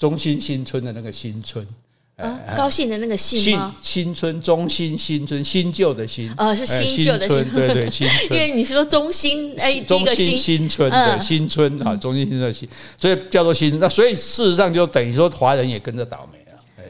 [0.00, 1.64] 中心新村的那个新村，
[2.16, 3.76] 啊，高兴的那个新吗？
[3.82, 8.32] 新村，中心新村，新旧的新，哦，是新旧的新，对对，新村。
[8.32, 12.66] 因为你是说中心，哎，中心新村的新村啊，中心新村的新，
[12.98, 13.78] 所以叫做新。
[13.78, 16.39] 那所以事实上就等于说华人也跟着倒霉。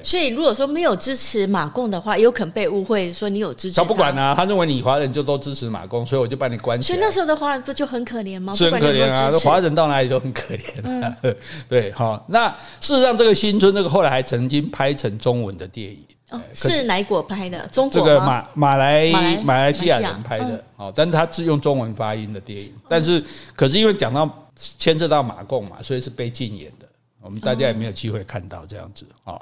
[0.02, 3.82] 所以，如果说没有支持马共的话，有可能被误会说你有支持他。
[3.82, 6.96] 他不管啊，他认为你华人就都支持马共，所以我就把你关起来。
[6.96, 8.54] 所以那时候的华人不就很可怜吗？
[8.54, 11.16] 是很可怜啊，华人到哪里都很可怜，啊。
[11.22, 11.36] 嗯、
[11.68, 12.24] 对，好。
[12.28, 12.48] 那
[12.80, 16.04] 事实上，这个新村这个后来还曾经拍成中文的电影。
[16.30, 17.66] 哦，是哪国拍的？
[17.72, 19.10] 中国这个马马来
[19.42, 20.64] 马来西亚人拍的。
[20.76, 22.72] 哦，但是他是用中文发音的电影。
[22.88, 23.20] 但是，
[23.56, 26.86] 可是因为讲到牵涉到马共嘛，所以是被禁演的。
[27.20, 29.38] 我们大家也没有机会看到这样子啊。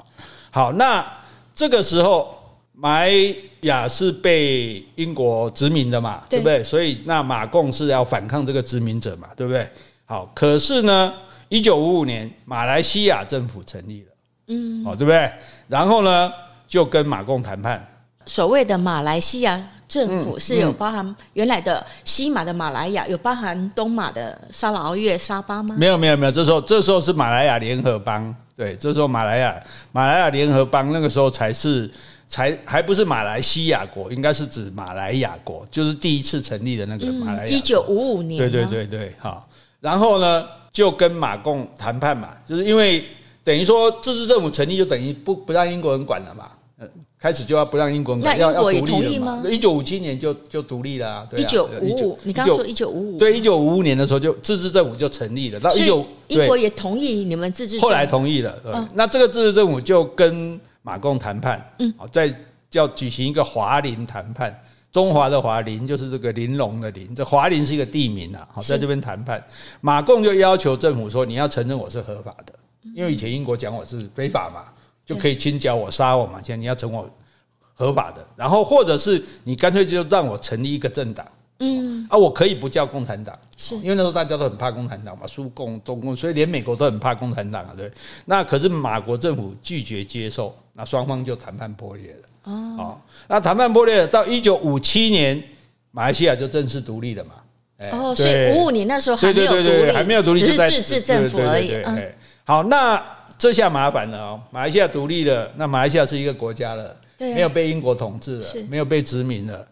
[0.51, 1.05] 好，那
[1.53, 2.35] 这个时候
[2.73, 3.11] 马来
[3.61, 6.63] 亚是被英国殖民的嘛，对，对不对？
[6.63, 9.69] 所以那马共是要反抗这个殖民者嘛，对不对？
[10.05, 11.13] 好，可是呢，
[11.49, 14.07] 一九五五年马来西亚政府成立了，
[14.47, 15.31] 嗯，好，对不对？
[15.67, 16.31] 然后呢，
[16.67, 17.85] 就跟马共谈判。
[18.25, 25.75] 所谓的马来西亚政府是有包含原来的西马的马来亚，有包含东马的沙劳越、沙巴吗？
[25.77, 26.31] 没有，没有，没有。
[26.31, 28.35] 这时候，这时候是马来亚联合邦。
[28.59, 29.57] 对，这时候马来亚
[29.93, 31.89] 马来亚联合邦那个时候才是
[32.27, 37.49] 才还不是马来西亚国，应该是指马来亚国，就是第一次成立的那个马来亚。
[37.49, 38.37] 一九五五年。
[38.37, 39.47] 对对对对，好。
[39.79, 43.05] 然后呢，就跟马共谈判嘛，就是因为
[43.45, 46.51] 等于说自治政府成立，就等于不不让英国人管了嘛。
[47.21, 49.43] 开始就要不让英国人管，那英国也同意吗？
[49.49, 51.27] 一九五七年就就独立了啊！
[51.35, 55.59] 一九五五，你刚刚说一九五五，对，一九五五年的时候就自治政府就成立了。
[55.59, 57.77] 到一九，英国也同意你们自治。
[57.79, 58.73] 后来同意了，对。
[58.93, 62.33] 那这个自治政府就跟马共谈判，嗯，好，再
[62.69, 64.57] 叫举行一个华林谈判。
[64.89, 68.47] 中华的华林就是这个玲珑的玲，这华林是一个地名啊。
[68.49, 69.43] 好，在这边谈判，
[69.81, 72.53] 马共就要求政府说，你要承认我是合法的，
[72.95, 74.63] 因为以前英国讲我是非法嘛。
[75.09, 76.33] 就可以清剿我、杀我嘛？
[76.33, 77.09] 现在你要成我
[77.73, 81.25] 合法的，然后或者是你干脆就让我成立一个政党，
[81.61, 87.91] 嗯，啊，我可以不叫共产党，是因为那时候大家都很怕共产党嘛，苏共、中共，所以连美国都很怕共产党啊，对。
[88.25, 92.53] 那可是马国政府拒绝接受，那双方就谈判破裂了。
[92.53, 92.95] 哦，
[93.27, 95.43] 那谈判破裂了，到一九五七年，
[95.89, 97.31] 马来西亚就正式独立了嘛。
[97.91, 101.73] 哦，所以五五年那时候还没有独立，还没有独立，只是自治政府而已。
[102.43, 103.01] 好，那。
[103.39, 109.65] 这下麻烦了哦，马来西亚独立了，那马来西亚是一个国家了，对啊、没有被英国统治了，是没有被殖民了，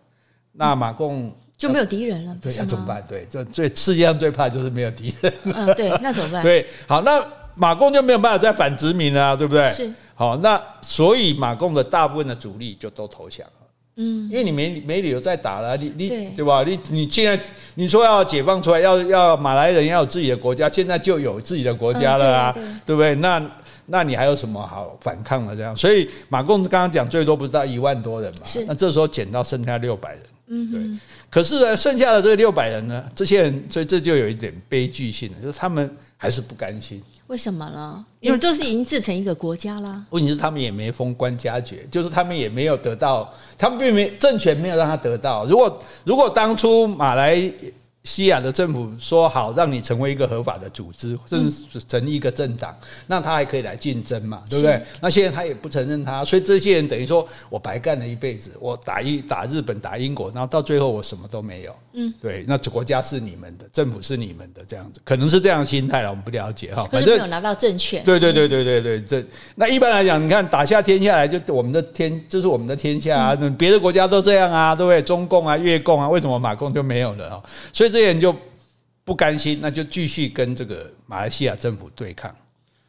[0.53, 3.03] 那马共就没有敌人了，对，那怎么办？
[3.09, 5.33] 对，这最世界上最怕就是没有敌人。
[5.53, 6.41] 嗯，对，那怎么办？
[6.41, 7.21] 对，好，那
[7.55, 9.69] 马共就没有办法再反殖民了，对不对？
[9.73, 13.56] 是，好，那所以马共的大部分的主力就都投降了。
[13.97, 16.63] 嗯，因为你没没理由再打了，你你对，吧？
[16.63, 17.43] 你你现在
[17.75, 23.15] 你说要解放出来，要要马来人要有自己的国家，现在就有自己的国家了啊，嗯、对，对，对不对？
[23.15, 23.51] 那
[23.87, 25.55] 那你还有什么好反抗的？
[25.55, 28.41] 这样，所以马共刚刚讲最多不是到一万多人嘛？
[28.67, 30.21] 那这时候减到剩下六百人。
[30.47, 30.99] 嗯，对。
[31.29, 37.01] 可是呢，剩下的这六百人呢，这些人，所以这就有一点悲剧性的，就是他们还是不甘心。
[37.27, 38.05] 为什么呢？
[38.21, 40.05] 因为都是已经自成一个国家啦。
[40.11, 45.45] 问题是他们也没封官加爵，就是他们也没有得到，他们并没政权没有让他得到。
[45.45, 47.35] 如果如果当初马来
[48.07, 52.73] 西亚的政府说好，让你成为一个合法的组织，甚至成立一个政党，
[53.05, 54.81] 那他还可以来竞争嘛，对不对？
[55.01, 61.75] 那现在他也不承认他，所以这些人等于说我白干了一辈子，我打一打日本，打英国，然后到最后我什么都没有。
[61.99, 66.87] 嗯，对，那国家是你们的，政府是你们的，这样子可能是这样的心态了，我们不了解哈。
[66.89, 68.03] 反正没有拿到政权。
[68.05, 75.01] 对对对对对对，这那一般来讲，你看打下天下来，就我们的天，就是我们的天下啊，别的国家都这样啊，对不对？
[75.01, 77.43] 中共啊，越共啊，为什么马共就没有了啊？
[77.73, 78.35] 所以这些人就。
[79.07, 82.29] 不甘心，那就继续跟这个马来西亚政府对抗。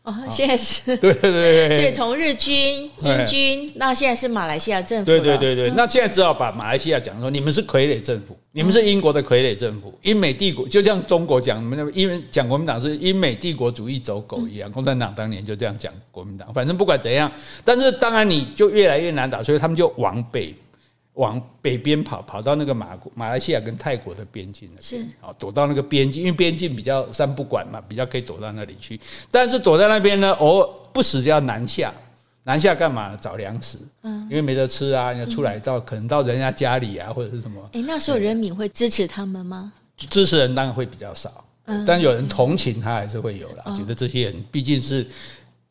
[0.03, 5.05] 哦，现在是， 对对对，所以从日军、英军那现在是马来西亚政府。
[5.05, 16.53] 对对对对，那现在只好把马来西亚讲说，你们是傀儡政府，你们是英国的傀儡政府，英美帝国，就像中国讲，你们因为讲国民党是英美帝国主义走狗一样，共产党当年就这样讲国民党。
[16.53, 17.31] 反正不管怎样，
[17.65, 20.53] 但是当然你就越来越难打，所以他们就往北。
[21.19, 28.99] 往北边跑，跑到那个马马来西亚跟泰国的边境那边，是啊，躲到那个边境，因为边境比较三不管嘛，比较可以躲到那里去。
[29.29, 31.93] 但是躲在那边呢，偶尔不时就要南下，
[32.45, 33.17] 南下干嘛？
[33.21, 37.61] 找粮食，嗯，因为没得吃啊，要出来到可能到人家家里啊，或者是什么。
[37.73, 39.73] 哎，那时候人民会支持他们吗？
[39.97, 41.45] 支持人当然会比较少，
[41.85, 45.05] 但有人同情他还是会有啦，觉得这些人毕竟是。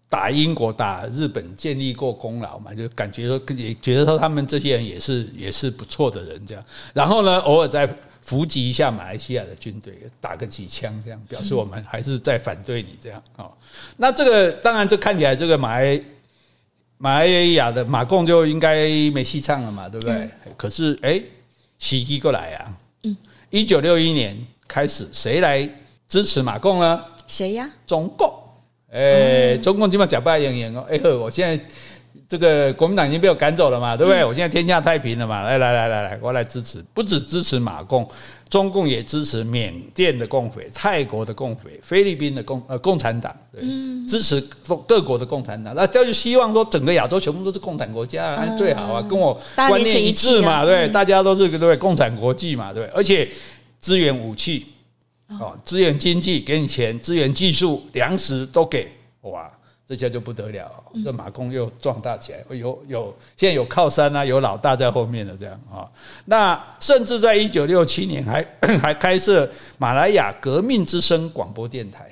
[0.09, 6.63] 打英国、打日本，建立过功劳嘛，就感觉说也觉得说他们这些人也是也是不错的人这样。
[6.93, 7.87] 然后呢，偶尔再
[8.21, 13.49] 伏击一下马来西亚的军队，打个几枪这样，表示我们还是在反对你这样啊。
[13.97, 16.01] 那这个当然，这看起来这个马来
[16.97, 20.29] 马来亚的马共就应该没戏唱了嘛，对不对？
[20.55, 21.21] 可是哎，
[21.79, 22.77] 袭击过来啊！
[23.03, 23.15] 嗯，
[23.49, 25.69] 一九六一年开始，谁来
[26.07, 27.03] 支持马共呢？
[27.27, 27.69] 谁呀？
[27.85, 28.33] 中共。
[28.89, 30.85] 哎、欸，中共基本上假扮演员哦。
[30.89, 31.61] 哎呵，我现在
[32.29, 34.23] 这个国民党已经被我赶走了嘛，对不对？
[34.23, 35.43] 我现在天下太平了嘛。
[35.43, 38.07] 来来来来来，我来支持，不只支持马共，
[38.49, 43.61] 中共也支持缅甸的共匪、泰国的共匪、菲律宾的共呃共产党，对，
[44.07, 44.41] 支持
[44.87, 45.75] 各国的共产党。
[45.75, 53.29] 那就是希望说整个亚洲全部都是共产国家最好啊，跟我观念一致嘛，对，大家都是对共产国际嘛，对，而且
[53.81, 54.65] 支援武器。
[55.27, 58.89] 哦，资源经济给你钱，资源技术、粮食都给，
[59.21, 59.51] 哇，
[59.85, 60.71] 这下就不得了，
[61.03, 65.89] 这马共又壮大起来，有有现在有靠山啊，有老大在后面的这样啊。
[66.25, 68.45] 那甚至在一九六七年还
[68.81, 72.09] 还开设马来亚革命之声广播电台。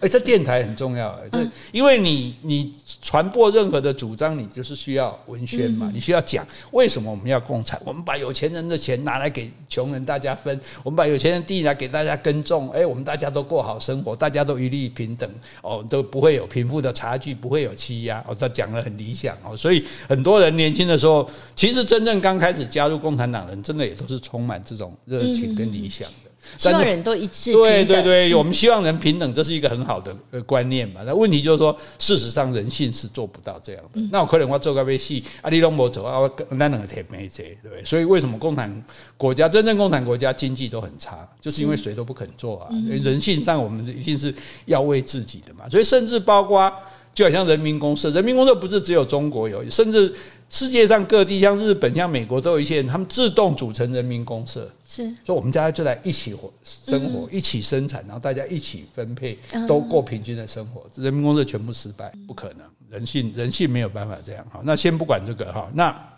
[0.00, 1.38] 哎，这电台很重要，哎，这
[1.70, 15.30] 因为你你传播任何的主张，你就是需要文宣嘛，你需要讲为什么我们要共产，我们把有钱人的钱拿来给穷人大家分，我们把有钱人地来给大家耕种，哎，我们大家都过好生活，大家都一律平等，
[15.62, 26.31] 哦，都不会有贫富的差距，不会有欺压，哦，他讲的很理想哦，所以很多人年轻的时候，其实真正刚开始加入共产党人，真的也都是充满这种热情跟理想的。
[26.56, 27.52] 希望人都一致。
[27.52, 31.02] 对对对，我们希望人平等，这是一个很好的观念嘛。
[31.06, 34.00] 那问题就是说，事实上人性是做不到这样的。
[34.10, 37.84] 那我可能我做个微戏，阿里龙博走啊，那两个铁没贼，对不对？
[37.84, 38.84] 所以为什么共产
[39.16, 42.68] 国家真正共产国家经济都很差，就是因为谁都不肯做啊。
[42.88, 44.34] 人性上我们一定是
[44.66, 45.68] 要为自己的嘛。
[45.70, 46.72] 所以甚至包括，
[47.14, 50.12] 就好像人民公社，人民公社不是只有中国有，甚至。
[50.52, 60.84] 世界上各地，像日本、像美国，都有一些人，他们自动组成人民公社，是，所以我们家就来一起活生活，一起生产，然后大家一起分配，都过平均的生活。
[60.96, 64.46] 人民公社全部失败，不可能，人性人性没有办法这样。
[64.50, 66.12] 好，那先不管这个哈，那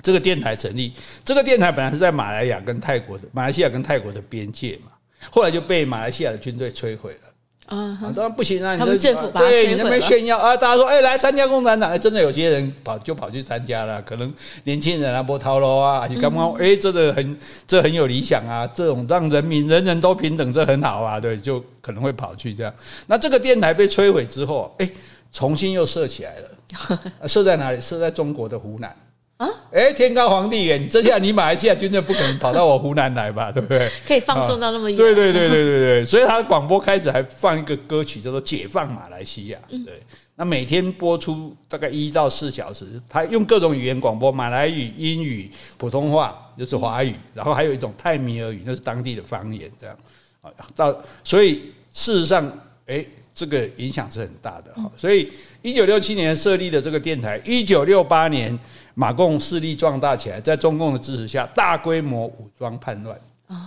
[0.00, 0.92] 这个电台成立，
[1.24, 4.92] 这个电台本来是在马来亚跟泰国的马来西亚跟泰国的边界嘛，
[5.28, 7.31] 后来就被马来西亚的军队摧毁了。
[7.66, 8.76] 啊，当然不行啊！
[8.76, 14.30] 他们政府对你那边炫耀啊，大家说哎，来参加共产党，哎，真的有些人跑就跑去参加了，可能
[14.64, 22.74] 年轻人啊，波涛喽啊，你刚刚哎，真的很这很有理想啊，这种让人民人人都平等，这很好啊，对，就可能会跑去这样。
[23.06, 24.90] 那这个电台被摧毁之后，哎，
[25.32, 27.80] 重新又设起来了， 设在哪里？
[27.80, 28.94] 设在中国的湖南。
[29.42, 33.50] 啊，哎，天高皇帝远，这下你马来西亚军队不可能跑到我湖南来吧？
[33.50, 33.90] 对不对？
[34.06, 34.96] 可以放送到那么远？
[34.96, 39.58] 对对对对对对，所以他的广播开始还放一个歌曲叫做《解放马来西亚》。
[39.84, 40.00] 对，
[40.36, 49.68] 那每天播出大概一到四小时，他用各种语言广播，马来语、英语、普通话就是华语，然后还有一种泰米尔语，那是当地的方言。
[49.80, 49.98] 这样
[50.40, 52.48] 啊，到所以事实上，
[52.86, 53.04] 哎。
[53.34, 58.56] 这个影响是很大的哈，所以一九六七年设立的这个电台，一九六八年
[58.94, 63.18] 马共势力壮大起来，在中共的支持下，大规模武装叛乱，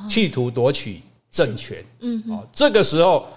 [0.07, 1.01] 企图夺取
[1.31, 1.83] 政权。
[2.01, 3.27] 嗯，哦，这个时候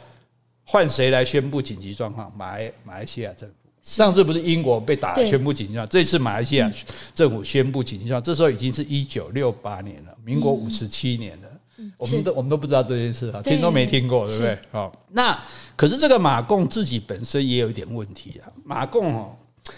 [0.64, 2.30] 换谁来宣布紧急状况？
[2.36, 3.54] 马来马来西亚政府。
[3.82, 6.70] 上次不是英国被打宣布紧急状况，这次马来西亚
[7.14, 11.48] 政府宣布紧急状况，这时候已经是一九六八年了，民国五十七年了。
[11.96, 14.58] 我们都我们都不知道这件事啊，听都没听过，对不对？
[14.72, 15.38] 好，那
[15.76, 18.50] 可是这个马共自己本身也有一点问题啊。
[18.64, 19.36] 马共哦，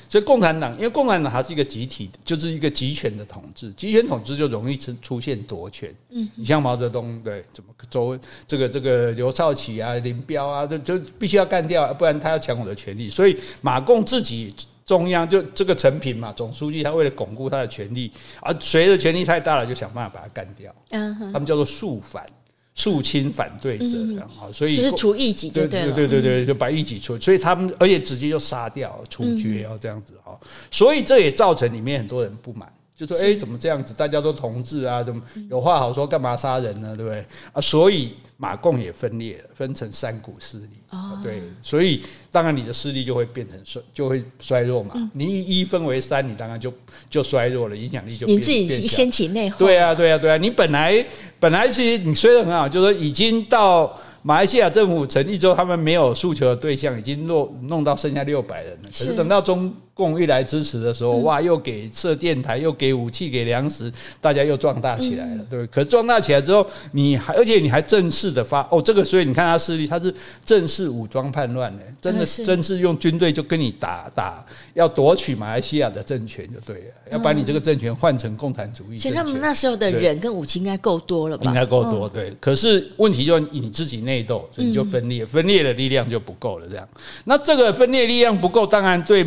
[0.09, 5.95] 所以共产党，因为共产党它是一个集体，就是一个集权的统治，集权统治就容易出出现夺权。
[6.11, 13.09] 嗯，你像毛泽东对，怎么周这个这个刘少奇啊、林彪啊，就就必须要干掉，不然他要抢我的权利。
[13.11, 14.55] 所以马共自己。
[14.91, 18.11] 中央就这个陈平嘛，总书记他为了巩固他的权力，
[18.41, 20.75] 而随着权力太大了，就想办法把他干掉。
[20.91, 22.27] 嗯，他们叫做肃反、
[22.75, 27.17] 肃清反对者，然后所以就是除异己，对对对对对，就把异己除。
[27.21, 30.37] 所以他们而且直接就杀掉、处决，要这样子哈。
[30.73, 32.69] 所以这也造成里面很多人不满。
[32.97, 33.95] 就说哎，怎么这样子？
[33.95, 36.05] 大家都同志啊，怎么有话好说？
[36.05, 36.97] 干嘛杀人呢？
[36.97, 37.25] 对不对？
[37.53, 40.69] 啊，所以马共也分裂了，分成三股势力。
[40.89, 44.95] 哦，对，所以当然你的势力就会变成衰，就会衰弱嘛。
[45.13, 46.73] 你一分为三，你当然就
[47.11, 49.59] 就衰弱了，影响力就变你自己掀起内讧。
[49.59, 50.39] 对啊，对啊，对啊！
[50.39, 51.05] 你本来
[51.39, 53.95] 本来其实你衰得很好，就是说已经到。
[54.23, 58.89] 马来西亚政府成立之后，他们没有诉求的对象，已经落弄到剩下六百人了。
[58.91, 63.89] 可是等到中共一来支持的时候，哇，又给设电台，又给武器，给粮食，
[64.21, 65.67] 大家又壮大起来了，对不对？
[65.69, 70.13] 可是壮大起来之后，你还而且你还正式的发哦，这个所以你看他势力，他是
[70.45, 74.45] 正式武装叛乱的，真的正式用军队就跟你打打，
[74.75, 78.99] 要夺取马来西亚的政权就对了，要把你这个政权换成共产主义。
[78.99, 81.45] 其实他们那时候的人跟武器应该够多了吧？
[81.45, 82.33] 应该够多，对。
[82.41, 84.01] 可是问题就是你自己。
[84.01, 86.67] 内斗，所以你就分裂，分裂的力量就不够了。
[86.67, 86.89] 这样，
[87.27, 89.23] 那这个分裂力量不够，当然对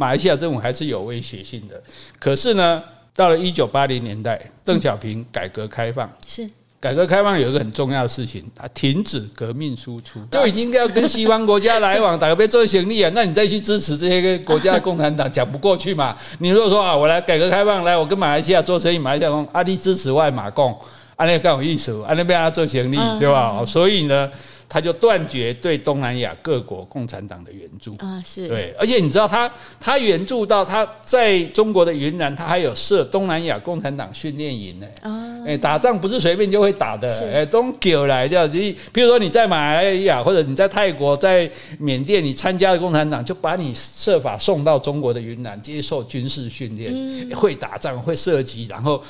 [0.00, 1.82] 马来西亚政府还是有威胁性的。
[2.20, 2.80] 可是呢，
[3.16, 13.10] 到了一九八零年代，邓小平改革开放，是改革开放有一个很重要的事情，他停止革命输出，就已经要跟西方国家来往，打个别做行李啊。
[13.12, 16.16] 那你再去支持这些个国家的共产党，讲不过去嘛？
[16.38, 20.78] 你如果说啊，我来改革开放，来我跟马来西亚做生意，马来西亚讲阿里支持外马共。
[21.16, 23.64] 阿那更有意思，阿那边他做行李，对吧？
[23.66, 24.30] 所以呢。
[24.68, 29.50] 他就断绝对东南亚各国共产党的援助啊，是对，而且你知道他
[29.80, 34.86] 他援助到他在中国的云南，他还有设东南亚共产党训练营呢。
[35.00, 38.46] 啊，哎，打仗不是随便就会打的，哎，都给来的。
[38.48, 49.02] 你比如说你在马来亚或者你在泰国、在缅甸，你参加了共产党，就把你设法送到中国的云南接受军事训练，会打仗、会射击，然后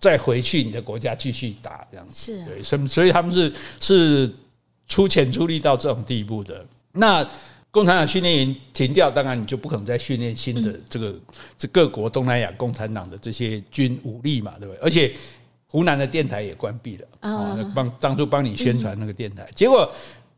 [0.00, 2.32] 再回去你的国家继续打，这样子。
[2.32, 4.32] 是对，所所以他们是是。
[4.86, 7.28] 出钱出力到这种地步的，那
[7.70, 11.14] 共产党训练营停掉，当然你就不可能再训练新的这个
[11.58, 14.80] 这各国东南亚共产党的这些军武力嘛，对不对？
[14.82, 15.12] 而且
[15.68, 19.92] 湖南的电台也关闭了啊，帮当初帮你宣传那个电台，结果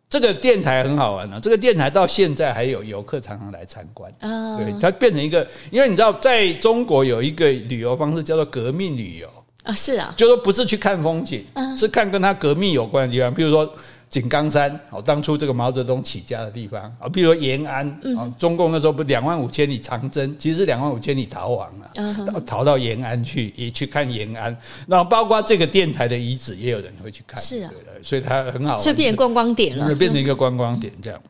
[0.09, 4.11] 这个电台很好玩啊，这个电台到现在还有游客常常来参观。
[4.21, 9.29] 啊，对，它变成一个，因为你知道在中国有一个旅游方式叫做革命旅游
[9.69, 11.45] 啊，是啊，就说不是去看风景，
[11.79, 13.71] 是看跟他革命有关的地方，比如说。
[14.11, 24.57] 井冈山，哦，当初这个毛泽东起家的地方啊，比如说延安啊，中共那时候不两万五千里长征，其实是两万五千里逃亡了，逃到延安去，也去看延安。
[24.87, 27.71] 然后包括这个电台的遗址，也有人会去看，是啊，
[28.03, 31.21] 所以它很好玩，是变观光点了，变成一个观光点这样。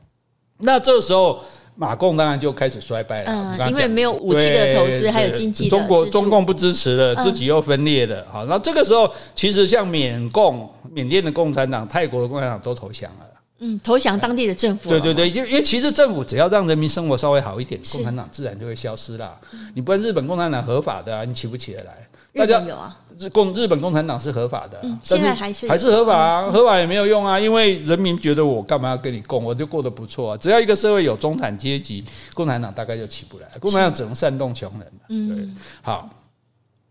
[0.59, 1.43] 那这时候。
[1.81, 8.27] 马共当然就开始衰败了，嗯，因为没有武器的投资，还有经济，中国中共不支持了，自己又分裂了。
[8.33, 13.27] 好，那这个时候其实像缅共、缅甸的共产党、泰国的共产党都投降了。
[13.61, 14.91] 嗯，投降当地的政府。
[14.91, 19.39] 对对对，因因为其实政府只要让人民生活稍微好一点，共产党自然就会消失了。
[19.75, 22.09] 你不然日本共产党合法的，你起不起得来？
[22.35, 22.97] 大家有啊。
[23.19, 30.37] 日共日本共产党是合法的，现在还是还是合法啊，合法也没有用啊，因为人民觉得我干嘛要跟你共，我就过得不错啊。
[30.37, 35.37] 只要一个社会有中产阶级，共产党大概就起不来，共产党只能煽动穷人。
[35.37, 35.49] 对，
[35.83, 36.09] 好，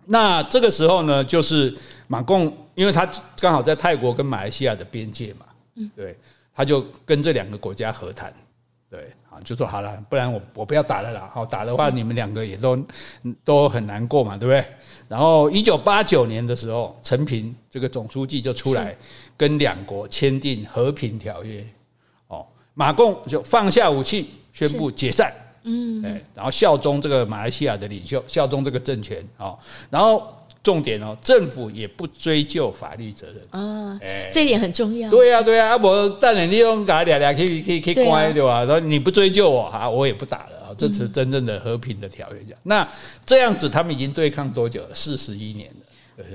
[0.06, 1.76] 那这个时候呢，就是
[2.08, 3.08] 马共，因为他
[3.40, 5.46] 刚好在泰国跟马来西亚的边界嘛，
[5.96, 6.18] 对，
[6.54, 8.47] 他就跟这两个国家和谈，对。
[9.38, 12.78] 啊，就说好了，不然我我不要打了啦，好打的话你们两个也都
[13.44, 14.66] 都很难过嘛，对不对？
[15.08, 18.96] 然后一九八九年的时候，陈平这个总书记就出来
[19.38, 21.66] 跟两国签订和平条约，
[22.28, 25.34] 哦，马共就放下武器，宣布解散，
[25.64, 29.58] 嗯，哎，然后效忠这个马来西亚的领袖，效忠这个政权，哦，
[29.90, 30.34] 然后。
[30.68, 35.10] 重点哦，政府也不追究法律责任啊，哎，这一点很重要。
[35.10, 38.66] 对呀，对呀，啊我但你利用搞俩俩可以可以可以乖对吧？
[38.66, 42.40] 然后你不追究我哈，我也不打了啊，这是真正的和平的条约。
[42.46, 42.86] 这样，那
[43.26, 44.90] 这样子他们已经对抗多久了？
[44.94, 45.86] 四十一年了。
[46.18, 46.26] 对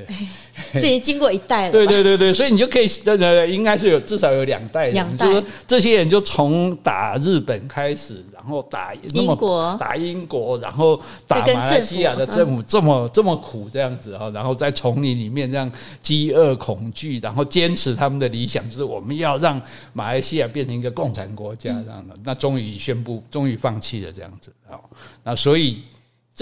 [0.72, 0.80] 对？
[0.80, 1.72] 这已经经过一代了。
[1.72, 4.94] 对对对对，所以你就可以，呃，应该是有至少有两代人。
[4.94, 5.26] 两代。
[5.26, 15.70] 就是这些人就从打日本开始，然后打英国，打英国，然后打马来西亚的政府这么这么苦这样子哈，然后在丛林里面这样
[16.00, 19.60] 饥饿恐惧，然后坚持他们的理想，就是我们要让
[19.92, 22.14] 马来西亚变成一个共产国家这样的。
[22.22, 24.78] 那终于宣布，终于放弃了这样子啊。
[25.24, 25.82] 那所以。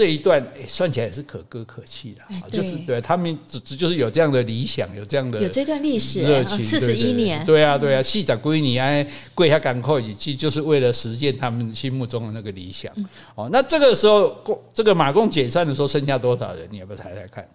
[0.01, 12.91] 这一段算起来也是可歌可泣的，就是对他们只只就是有这样的理想，有这样的有这段历史热情，四十一年，对啊对啊，细仔归你哎，跪下赶快一起，就是为了实现他们心目中的那个理想。
[13.35, 16.67] 哦，那这个时候共这个马共解散的时候剩下多少人？
[16.71, 17.47] 你要不要猜猜看？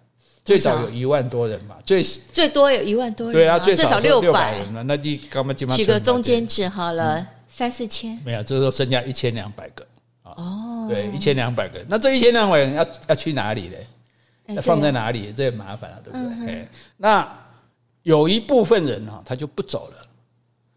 [0.44, 2.00] 最少有一万多人嘛，最
[2.32, 4.84] 最多有一万多人，对啊，最少六百人了。
[4.84, 8.16] 那你干嘛就取个中间值好了，三四千？
[8.24, 9.84] 没有，这时候剩下一千两百个。
[10.22, 13.76] 哦，对，一千两百个，那这一千两百人要要去哪里呢？
[14.54, 15.32] 要放在哪里？
[15.36, 16.26] 这也麻烦了，对不对？
[16.28, 17.28] 嗯、嘿那
[18.02, 20.06] 有一部分人哈，他就不走了，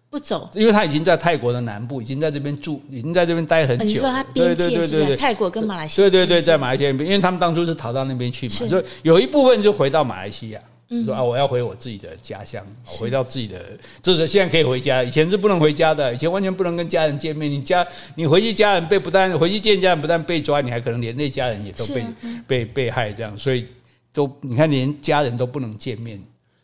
[0.09, 3.85] 不走，因为他已经在泰国的南部，已经在这边住，已经在这边待很久。
[3.85, 5.15] 你说他边界是不是？
[5.15, 6.09] 泰国跟马来西亚？
[6.09, 10.61] 对对对，在马来西亚边，因为他们当初是逃到那边去嘛，所以有一部分就回到马来西亚。
[11.05, 17.51] 说啊，我要回我自己的家乡，回到自己的，就是现在可以回家，以前是不能回家的，以前完全不能跟家人见面。
[17.51, 17.85] 你家
[18.15, 22.05] 你回去，家人被不但回去见家人，不但被抓，你还可能连累家人也都被
[22.47, 23.67] 被被害，这样，所以
[24.11, 26.21] 都你看连家人都不能见面，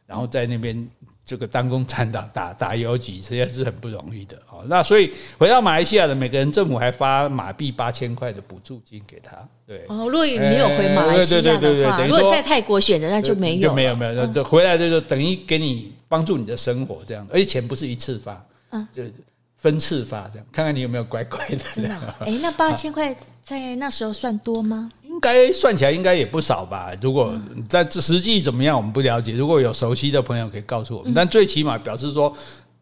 [0.07, 0.87] 然后在那边。
[1.25, 4.37] 这个当共产党打打游击，实际上是很不容易的。
[4.67, 9.31] 那所以回到马来西亚的每个人，政府还发马币八千块的补助金给他。
[9.65, 19.03] 对哦，如果你有回马来西亚的话，如果在泰国选的，那就没有就没有没有，就回来就等于给你帮助你的生活这样，而且钱不是一次发，嗯，就
[19.57, 21.57] 分次发这样，看看你有没有乖乖的。
[21.73, 22.15] 真的？
[22.19, 24.91] 哎，那八千块在那时候算多吗？
[25.15, 26.91] 应该算起来应该也不少吧。
[27.01, 27.33] 如果
[27.69, 29.31] 在实际怎么样，我们不了解。
[29.31, 31.13] 如果有熟悉的朋友可以告诉我们。
[31.13, 32.35] 但最起码表示说，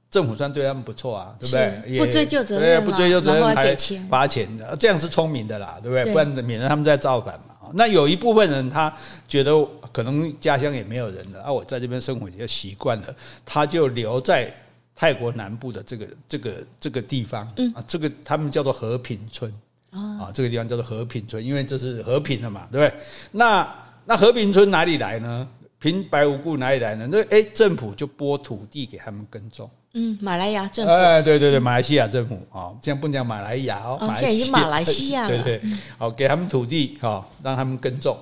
[0.09, 1.99] 政府算对他们不错啊，对不对？
[1.99, 3.75] 不追究责任，不追究责任还
[4.09, 6.11] 发钱的，这样是聪明的啦，对不对？
[6.11, 7.69] 不然免得他们在造反嘛。
[7.75, 8.91] 那有一部分人他
[9.27, 9.53] 觉得
[9.91, 13.15] 可能家乡也没有人了啊，我在这边生活已经习惯了，
[13.45, 14.51] 他就留在
[14.95, 17.41] 泰国南部的这个这个这个地方
[17.75, 19.53] 啊，这个他们叫做和平村。
[19.93, 22.99] 啊，这个地方叫做和平村，因为这是和平的嘛，对不对？
[23.31, 23.75] 那
[24.05, 25.47] 那和平村哪里来呢？
[25.79, 27.05] 平白无故哪里来呢？
[27.11, 29.69] 那哎，政府就拨土地给他们耕种。
[29.93, 30.91] 嗯，马来亚政府。
[30.91, 35.27] 哎，对对对，马来西亚政府啊，这样不讲马来亚哦，现在已经马来西亚了。
[35.27, 35.61] 对对，
[35.97, 38.17] 好，给他们土地哈，让他们耕种。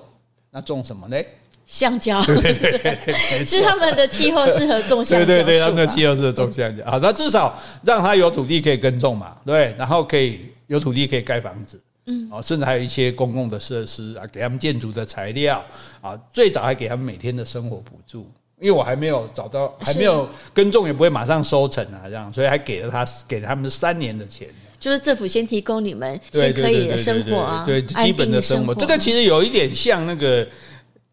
[0.50, 1.16] 那种什么呢？
[1.64, 2.20] 香蕉。
[2.24, 5.24] 对对对， 是他们的气候适合种香蕉。
[5.24, 6.84] 对对对，他们的气候适合种香蕉。
[6.84, 10.40] 好，那至少让他有土地可以耕种嘛，对，然后可以。
[10.72, 15.62] 有土地可以盖房子，嗯，哦，甚至还有一些公共的设施啊，给他们建筑的材料
[16.00, 18.22] 啊，最早还给他们每天的生活补助，
[18.58, 24.48] 因为我还没有找到，还没有耕种，也不会马上收成啊，这样，所以还给了他，给了他们三年的钱，
[24.78, 30.48] 就是政府先提供你们先可以的生活啊，对，基本的生活，这个其实有一点像那个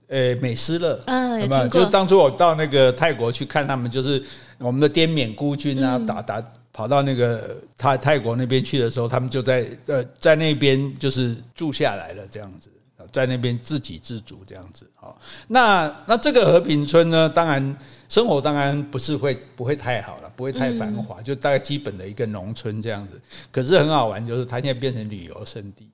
[0.07, 1.67] 呃美斯乐，嗯，有没有？
[1.67, 4.23] 就是当初我到那个泰国去看他们，就是
[4.57, 6.41] 我们的滇缅孤军啊，打打。
[6.71, 12.69] 跑到那个泰泰国那边去的时候，他们就在呃在那边就是住下来了，这样子，
[13.11, 14.89] 在那边自给自足这样子。
[14.95, 23.19] 好，那那这个和平村呢，当然生活当然不是会不会太好了，不会太繁华，就大概基本的一个农村这样子。
[23.51, 25.89] 可是很好玩，就是它现在变成旅游胜地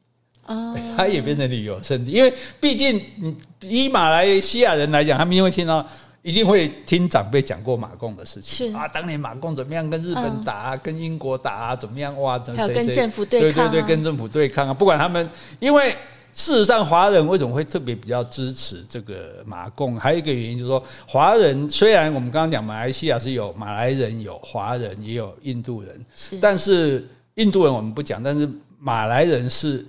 [0.46, 5.88] 哦， 它也变成旅游胜地，因为毕竟你以马来西亚人来讲，他们因为听到。
[6.26, 12.36] 一定会听长辈讲过马共的事情是啊，当年马共怎么样跟日本打啊，嗯、跟英国打啊，怎么样哇？
[12.40, 14.74] 谁谁还有跟政府对抗、啊，对对对，跟政府对抗啊！
[14.74, 15.92] 不管他们，因为
[16.34, 20.00] 事实上华人为什么会特别比较支持这个马共？
[20.00, 28.50] 还有一个原因就是说，华人虽然我们刚刚讲马来西亚是有马来人、有华人，也有印度人，是但是印度人我们不讲，但是
[28.80, 29.86] 马来人是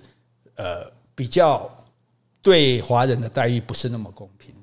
[0.56, 0.84] 呃
[1.14, 1.66] 比较
[2.42, 4.54] 对华人的待遇不是那么公平。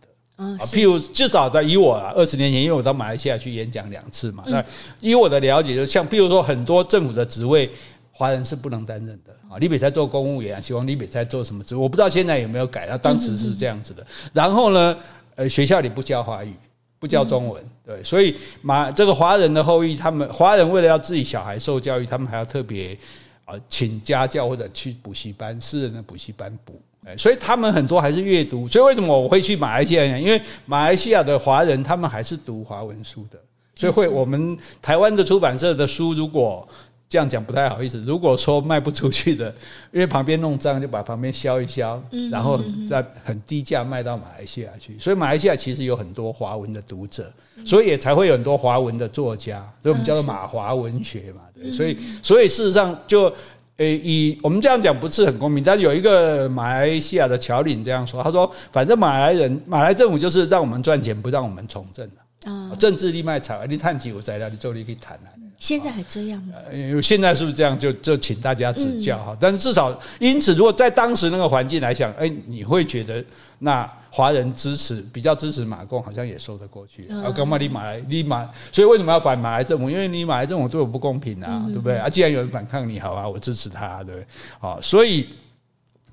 [0.43, 4.63] 啊，譬如至少在以我啊，二十年前，因为我到马来西亚去演讲两次嘛，那
[4.99, 7.69] 以我的了解，就像譬如说很多政府的职位，
[8.11, 9.57] 华人是不能担任的啊。
[9.59, 11.81] 你比赛做公务员，希望你比赛做什么职务？
[11.83, 14.05] 我不知道现在有没有改，他当时是这样子的。
[14.31, 14.95] 然后呢，
[15.35, 16.53] 呃，学校里不教华语，
[16.99, 22.97] 不教中文，对，所以马这个华人的后裔，他们华人为了要自己小孩受教育，他们还要特别
[23.45, 26.81] 啊请家教或者去补习班，私人的补习班补。
[27.17, 28.67] 所以他们很多还是阅读。
[28.67, 30.03] 所以为什么我会去马来西亚？
[30.17, 33.37] 因为马来西亚的华人他们还是读华文书的，
[33.75, 36.67] 所以会我们台湾的出版社的书，如果
[37.09, 38.01] 这样讲不太好意思。
[38.01, 39.53] 如果说卖不出去的，
[39.91, 42.01] 因为旁边弄脏，就把旁边削一削，
[42.31, 44.97] 然后再很低价卖到马来西亚去。
[44.97, 47.31] 所以马来西亚其实有很多华文的读者，
[47.65, 51.41] 所以也才会有很多华文的作家，所以我们叫做马华文学嘛。
[51.53, 53.31] 对，所以所以事实上就。
[53.77, 62.07] 诶，以我们这样讲不是很公平，但有一个马来西亚的侨领这样说，他说：“反正马来人，马来政府就是让我们赚钱，不让我们从政
[62.45, 62.75] 啊。
[62.77, 65.33] 政治力卖惨，你探几有材料，你做你可以谈啊。
[65.57, 66.53] 现在还这样吗？
[66.69, 67.77] 呃，现在是不是这样？
[67.79, 69.35] 就就请大家指教哈。
[69.39, 73.23] 但是至少，因此，如果在当时那个环境来讲，哎，你会觉得
[73.63, 77.07] 那。”华人支持比较支持马共，好像也说得过去。
[77.07, 79.89] 啊，干嘛你马来你马，所以为什么要反马来政府？
[79.89, 81.97] 因为你马来政府对我不公平啊，对不对？
[81.97, 84.27] 啊，既然有人反抗你，好啊，我支持他，对不对？
[84.59, 85.29] 好，所以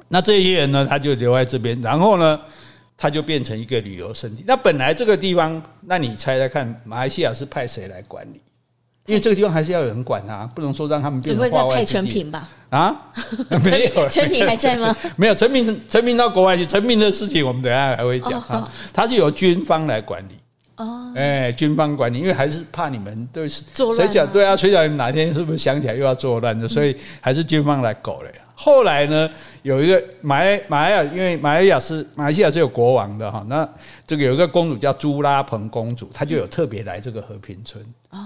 [0.09, 2.41] 那这些人呢，他就留在这边，然后呢，
[2.97, 4.43] 他就变成一个旅游胜地。
[4.47, 8.41] 那本来这个地方，那你猜猜看，马来西亚是派谁来管理？
[9.07, 11.93] 因为这个地方还是要有人管啊，不能说让他们变成化外之地。
[11.93, 12.49] 只会在派陈平吧？
[12.71, 12.97] 啊，
[13.65, 14.95] 没有，陈平还在吗？
[15.19, 18.71] 没有，陈平陈平到国外去，陈平的事情我们等下还会讲啊。
[18.93, 20.39] 他是由军方来管理
[20.77, 24.07] 哦，哎，军方管理，因为还是怕你们都是作乱。
[24.07, 24.55] 谁讲对啊？
[24.55, 26.69] 谁讲你哪天是不是想起来又要作乱的？
[26.69, 28.37] 所以还是军方来搞了呀。
[28.63, 29.31] 后来呢，
[29.63, 33.67] 有一个马来马来亚，因为马来亚是马来西亚是有国王的哈，那
[34.07, 37.83] 这个有一个公主叫朱拉蓬公主，她就有特别来这个和平村，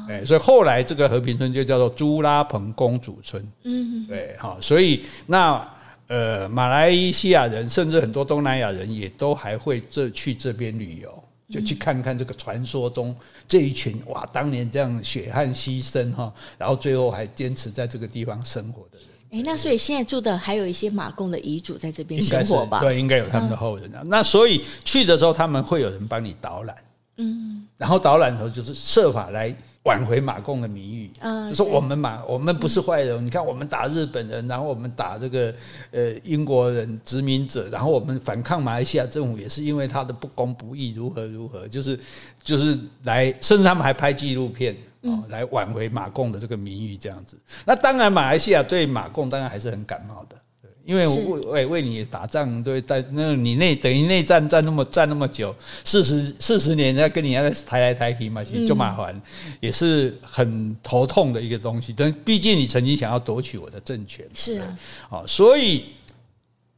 [0.08, 5.64] 哎，所以后来这个和平村就叫做朱拉蓬公主村，嗯，对，好，所以那
[6.08, 13.14] 呃马来西亚人甚至很多东南亚人也都还会这去这边旅游，就去看看这个传说中
[13.46, 19.13] 这一群哇当年这样血汗牺牲哈，然后最后还坚持在这个地方生活的人。
[19.30, 22.80] 哎，那所以现在住的还有一些马共的遗嘱在这边生活吧？
[22.80, 24.00] 对，应该有他们的后人啊。
[24.06, 26.76] 那所以去的时候，他们会有人帮你导览，
[27.16, 29.52] 嗯，然后导览的时候就是设法来
[29.82, 35.52] 挽回马共的名誉，嗯，就是我们马我们不是坏人，你看我们打日本人，然后我们打这个
[35.90, 41.98] 呃英国人殖民者，然后我们反抗马来西亚政府也是因为他的不公不义，如何如何，就是
[42.42, 44.76] 就是来，甚至他们还拍纪录片。
[45.04, 47.38] 哦，来挽回马共的这个名誉，这样子。
[47.64, 59.20] 那当然，马来西亚对马共当然还是很感冒的，对，因为为为为你打仗，对，在那你内等于内战战那么战那么久，四十四十年，要跟你在抬来抬去嘛，其实就麻烦，
[59.60, 61.94] 也是很头痛的一个东西。
[61.94, 64.78] 但毕竟你曾经想要夺取我的政权，是啊，
[65.10, 65.84] 好，所以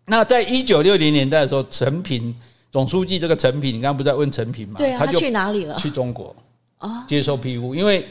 [0.07, 2.35] 那在一九六零年代的时候，陈平
[2.73, 4.75] 总书记这个陈平，你刚刚不是在问陈平嘛？
[4.79, 5.77] 对啊，他去哪里了？
[5.79, 6.35] 去中国。
[7.09, 8.07] 接受庇护，因为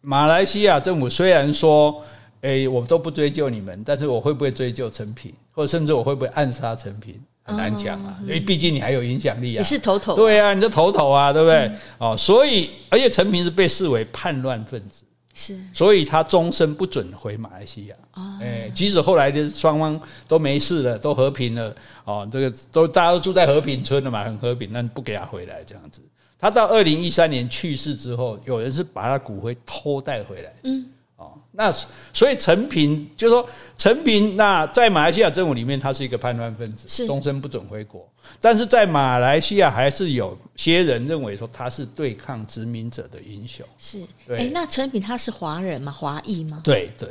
[0.00, 2.02] 马来西亚政府虽然说，
[2.42, 8.16] 诶，我都不追究你们，但是我会不会追究陈平，或者甚至我会不会暗杀陈平，很难讲啊。
[8.22, 11.70] 因为毕竟你还有影响力啊，你是头头，对啊，你是头头啊，对不对？
[11.98, 15.04] 哦，所以而且陈平是被视为叛乱分子，
[15.34, 17.94] 是，所以他终身不准回马来西亚。
[18.40, 26.00] 诶，即使后来的双方都没事了，都和平了，哦，这个都大家都住在和平村了嘛，很和平，但不给他回来这样子。
[26.38, 30.54] 他到二零一三年去世之后，有人是把他骨灰偷带回来。
[30.62, 30.86] 嗯，
[31.16, 31.72] 哦，那
[32.12, 33.44] 所以陈平就说
[33.76, 38.08] 陈平，那在马来西亚政府里面，他是一个叛乱分子，终身不准回国。
[38.40, 43.66] 但是在马来西亚，还是有些人认为说他是对抗殖民者的英雄。
[43.78, 44.00] 是，
[44.30, 45.90] 哎，那陈平他是华人吗？
[45.92, 46.60] 华裔吗？
[46.64, 47.08] 对对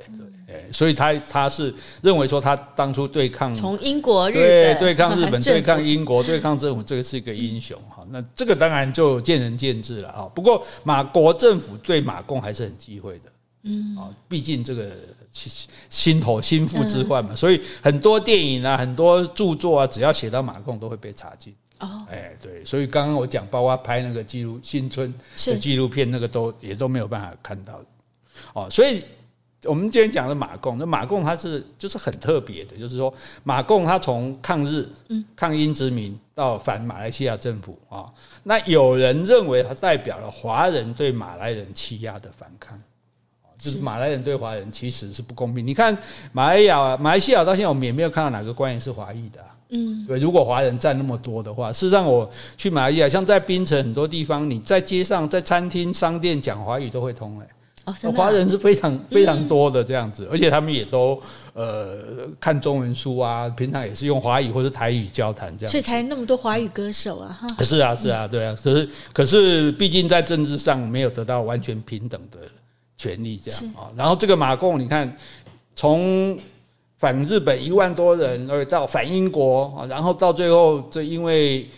[0.48, 8.06] 对，哎，所以他他是认为说他当初对抗从英国、日对对抗日本、 对抗英国、对抗政府，这个是一个英雄哈。
[8.10, 10.30] 那这个当然就见仁见智了啊。
[10.34, 13.32] 不过马国政府对马共还是很忌讳的，
[13.64, 14.92] 嗯啊，毕竟这个。
[15.90, 21.56] 心头心腹之患嘛，所以很多电影啊，很多著作啊，只要写到马共都会被查禁。
[21.80, 25.14] 哦，哎，对，所以刚刚我讲，包括拍那个记录新村
[25.46, 27.80] 的纪录片，那个都也都没有办法看到。
[28.54, 29.04] 哦，所以
[29.64, 33.14] 我们今天讲的马共，那马共它是就是很特别的，就是说
[33.44, 34.90] 马共它从抗日、
[35.36, 38.06] 抗英殖民到反马来西亚政府啊，
[38.42, 42.80] 那有人认为它代表了华人对马来人欺压的反抗。
[43.58, 45.66] 就是马来人对华人其实是不公平。
[45.66, 45.98] 你看
[46.32, 49.40] 马来亚、马来西亚到现在，我们也没有看到哪个官员是华裔的。
[49.70, 50.18] 嗯，对。
[50.18, 57.38] 如果华人占那么多的话，事实上我去马来西亚，像在槟城很多地方，你在街上、在餐厅、商店讲华语都会通。
[57.42, 57.48] 哎，
[57.84, 61.22] 哦，真的啊华人是非常非常多的这样子，而且他们也都
[61.54, 61.98] 呃
[62.40, 67.64] 看中文书啊，平常也是用华语或是台语交谈这样，所以才那么多华语歌手啊，哈。
[67.64, 72.40] 是啊，是啊，对啊，可是可是毕竟在政治上没有得到完全平等的
[72.98, 73.88] 权利，这样啊。
[73.96, 75.16] 然后这个马共，你看
[75.76, 76.38] 从
[76.98, 81.70] 反日本一万多人，而到反英国啊，然后到最后这因为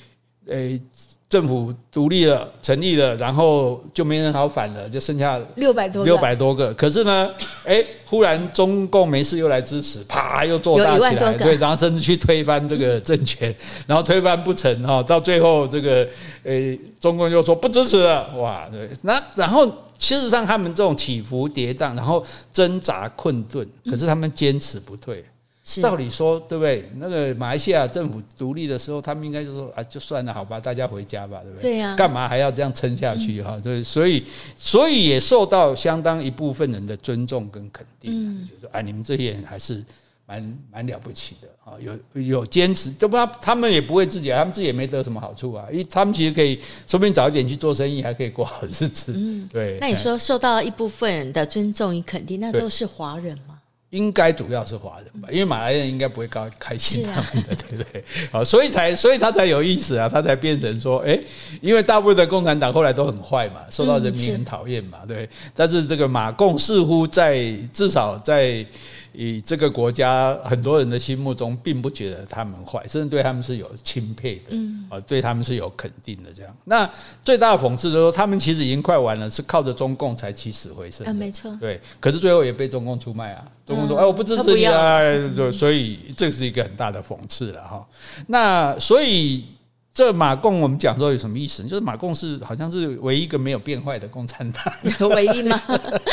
[0.48, 0.82] 诶。
[1.30, 6.74] 政府独立了，成立了，然后就没人好反了，就剩下六百多六百多个。
[6.74, 7.30] 可是呢，
[7.66, 13.56] 诶，忽然中共没事又来支持，啪又做大起来，对，然后甚至去推翻这个政权，
[13.86, 16.08] 然后推翻不成哈，到最后这个
[16.42, 19.68] 诶，中共又说不支持了，哇，对，那然后
[20.00, 25.24] 事实上他们这种起伏跌宕，然后挣扎困顿，可是他们坚持不退。
[25.64, 26.90] 照理说，对不对？
[26.96, 31.72] 那个马来西亚政府独立的时候，他们应该就说啊，就算了，好吧，大家回家吧，对不对？
[31.74, 31.96] 对呀。
[31.96, 33.42] 干嘛还要这样撑下去？
[33.42, 34.24] 哈，对，所以，
[34.56, 38.12] 所以也受到相当一部分人的尊重跟肯定。
[38.12, 39.84] 嗯，就说啊，你们这些人还是
[40.26, 49.14] 蛮蛮了不起的啊，有有坚持，就不他他们也不会自己，他们自己也没得什么好处啊，因为他们其实可以说不定早一点去做生意，还可以过好日子。
[49.16, 49.78] 嗯，对。
[49.80, 53.59] 那你说受到一部分人的尊重与肯定，那都是华人吗？
[53.92, 58.04] 应该主要是华人吧，因为马来人应该不会高开心他们的， 对不对？
[58.32, 61.20] 好，所以才所以他才有意思啊，他才变成说，哎，
[61.62, 65.28] 因为大部分的共产党后来都很坏嘛，受到人民很讨厌嘛，对。
[65.56, 68.66] 但是这个马共似乎在至少在。
[69.14, 76.32] 以这个国家很多人的心目中，并不觉得他们坏，甚至对他们是有钦佩的，嗯，啊，对他们是有肯定的。
[76.34, 76.90] 这样，那
[77.24, 81.06] 最大的讽刺就是说，他们其实已经快完了，是靠着中共才起死回生。
[81.08, 81.82] 啊，没错，对。
[82.00, 83.46] 可是最后也被中共出卖啊！
[83.66, 85.00] 中共说：“哎，我不支持你啊！”
[85.36, 87.88] 就所以这是一个很大的讽刺了哈。
[88.28, 89.46] 那所以
[89.94, 91.64] 这马共我们讲说有什么意思？
[91.64, 94.74] 就是马共是好像是唯一一个没有变坏的共产党，
[95.10, 95.62] 唯一吗？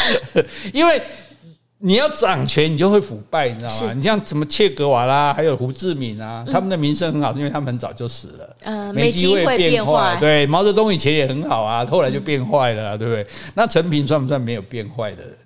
[0.73, 1.01] 因为。
[1.79, 3.93] 你要掌权，你就会腐败，你知道吗？
[3.93, 10.17] 你像什么切格瓦拉，还有胡志明啊，他们的名声很好，因为他们很早就死了，嗯，没机会变坏。
[10.19, 13.27] 对，毛泽东以前也很好啊，后来就变坏了，对不对？
[13.55, 15.37] 那陈平算不算没有变坏的人？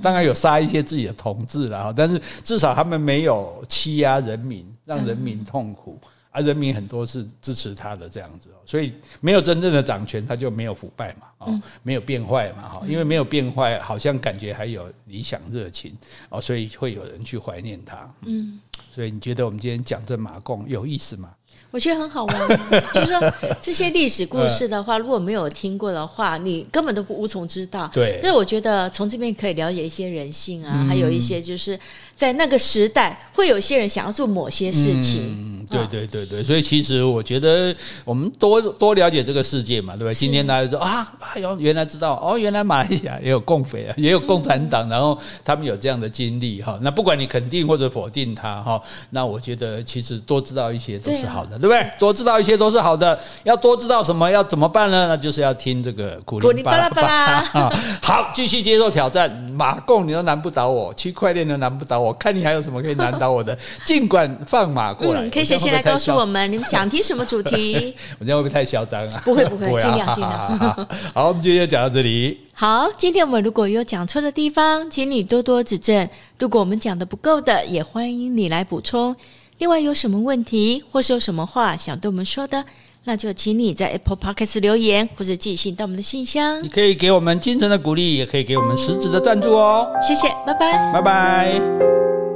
[0.00, 5.98] 当然有杀一些自己的同志了，但是至少他们没有欺压人民，让人民痛苦。
[6.30, 15.96] 而人民很多是支持他的这样子，所以没有真正的掌权，他就没有腐败嘛，哦，没有变坏嘛，哈，因为没有变坏，好像感觉还有理想热情，
[16.28, 18.60] 哦，所以会有人去怀念他，嗯，
[18.92, 21.30] 所以你觉得我们今天讲这马共有意思吗？
[21.72, 22.48] 我觉得很好玩，
[22.92, 27.88] 就是说这些历史故事的话，如果没有听过的话，你根本都无从知道。
[27.92, 31.78] 对，所以我觉得从这边可以了解一些人性啊，还有一些就是
[32.20, 35.22] 在那个时代会有些人想要做某些事情。
[35.22, 40.12] 嗯，对对对对，所以其实我觉得我们多多了解这个世界嘛，对吧？
[40.12, 46.78] 今天大家说啊，哎呦，原来知道哦，原来马来西亚也有共匪啊，也有共产党，然后他们有这样的经历哈。
[46.82, 51.58] 那不管你肯定或者否定他哈，那我觉得其实多知道一些都是好的。
[51.58, 51.90] 对不对？
[51.98, 53.18] 多知道一些都是好的。
[53.44, 54.30] 要多知道什么？
[54.30, 55.06] 要怎么办呢？
[55.08, 57.70] 那就是要听这个苦苓巴拉巴拉。
[58.02, 59.30] 好，继续接受挑战。
[59.54, 63.56] 马共你都难不倒我，区块链都难不倒我，看你还有什么可以难倒我的？
[63.86, 65.22] 尽管放马过来。
[65.22, 67.94] 嗯、可以写信来告诉我们，你们想听什么主题？
[68.18, 69.22] 我这样会不会太嚣张啊？
[69.24, 70.88] 不会不会， 尽量尽量。
[71.14, 72.38] 好，我们今天就讲到这里。
[72.52, 76.08] 好，今天我们如果有讲错的地方，请你多多指正。
[76.38, 79.14] 如果我们讲的不够的，也欢迎你来补充。
[79.58, 82.64] 另外有什么问题，或是有什么话想对我们说的，
[83.10, 86.62] 那就请你在 Apple Podcast 留言，或者寄信到我们的信箱。
[86.62, 89.84] 你可以给我们精神的鼓励，也可以给我们实质的赞助哦。
[90.00, 92.29] 谢谢，拜拜，拜拜。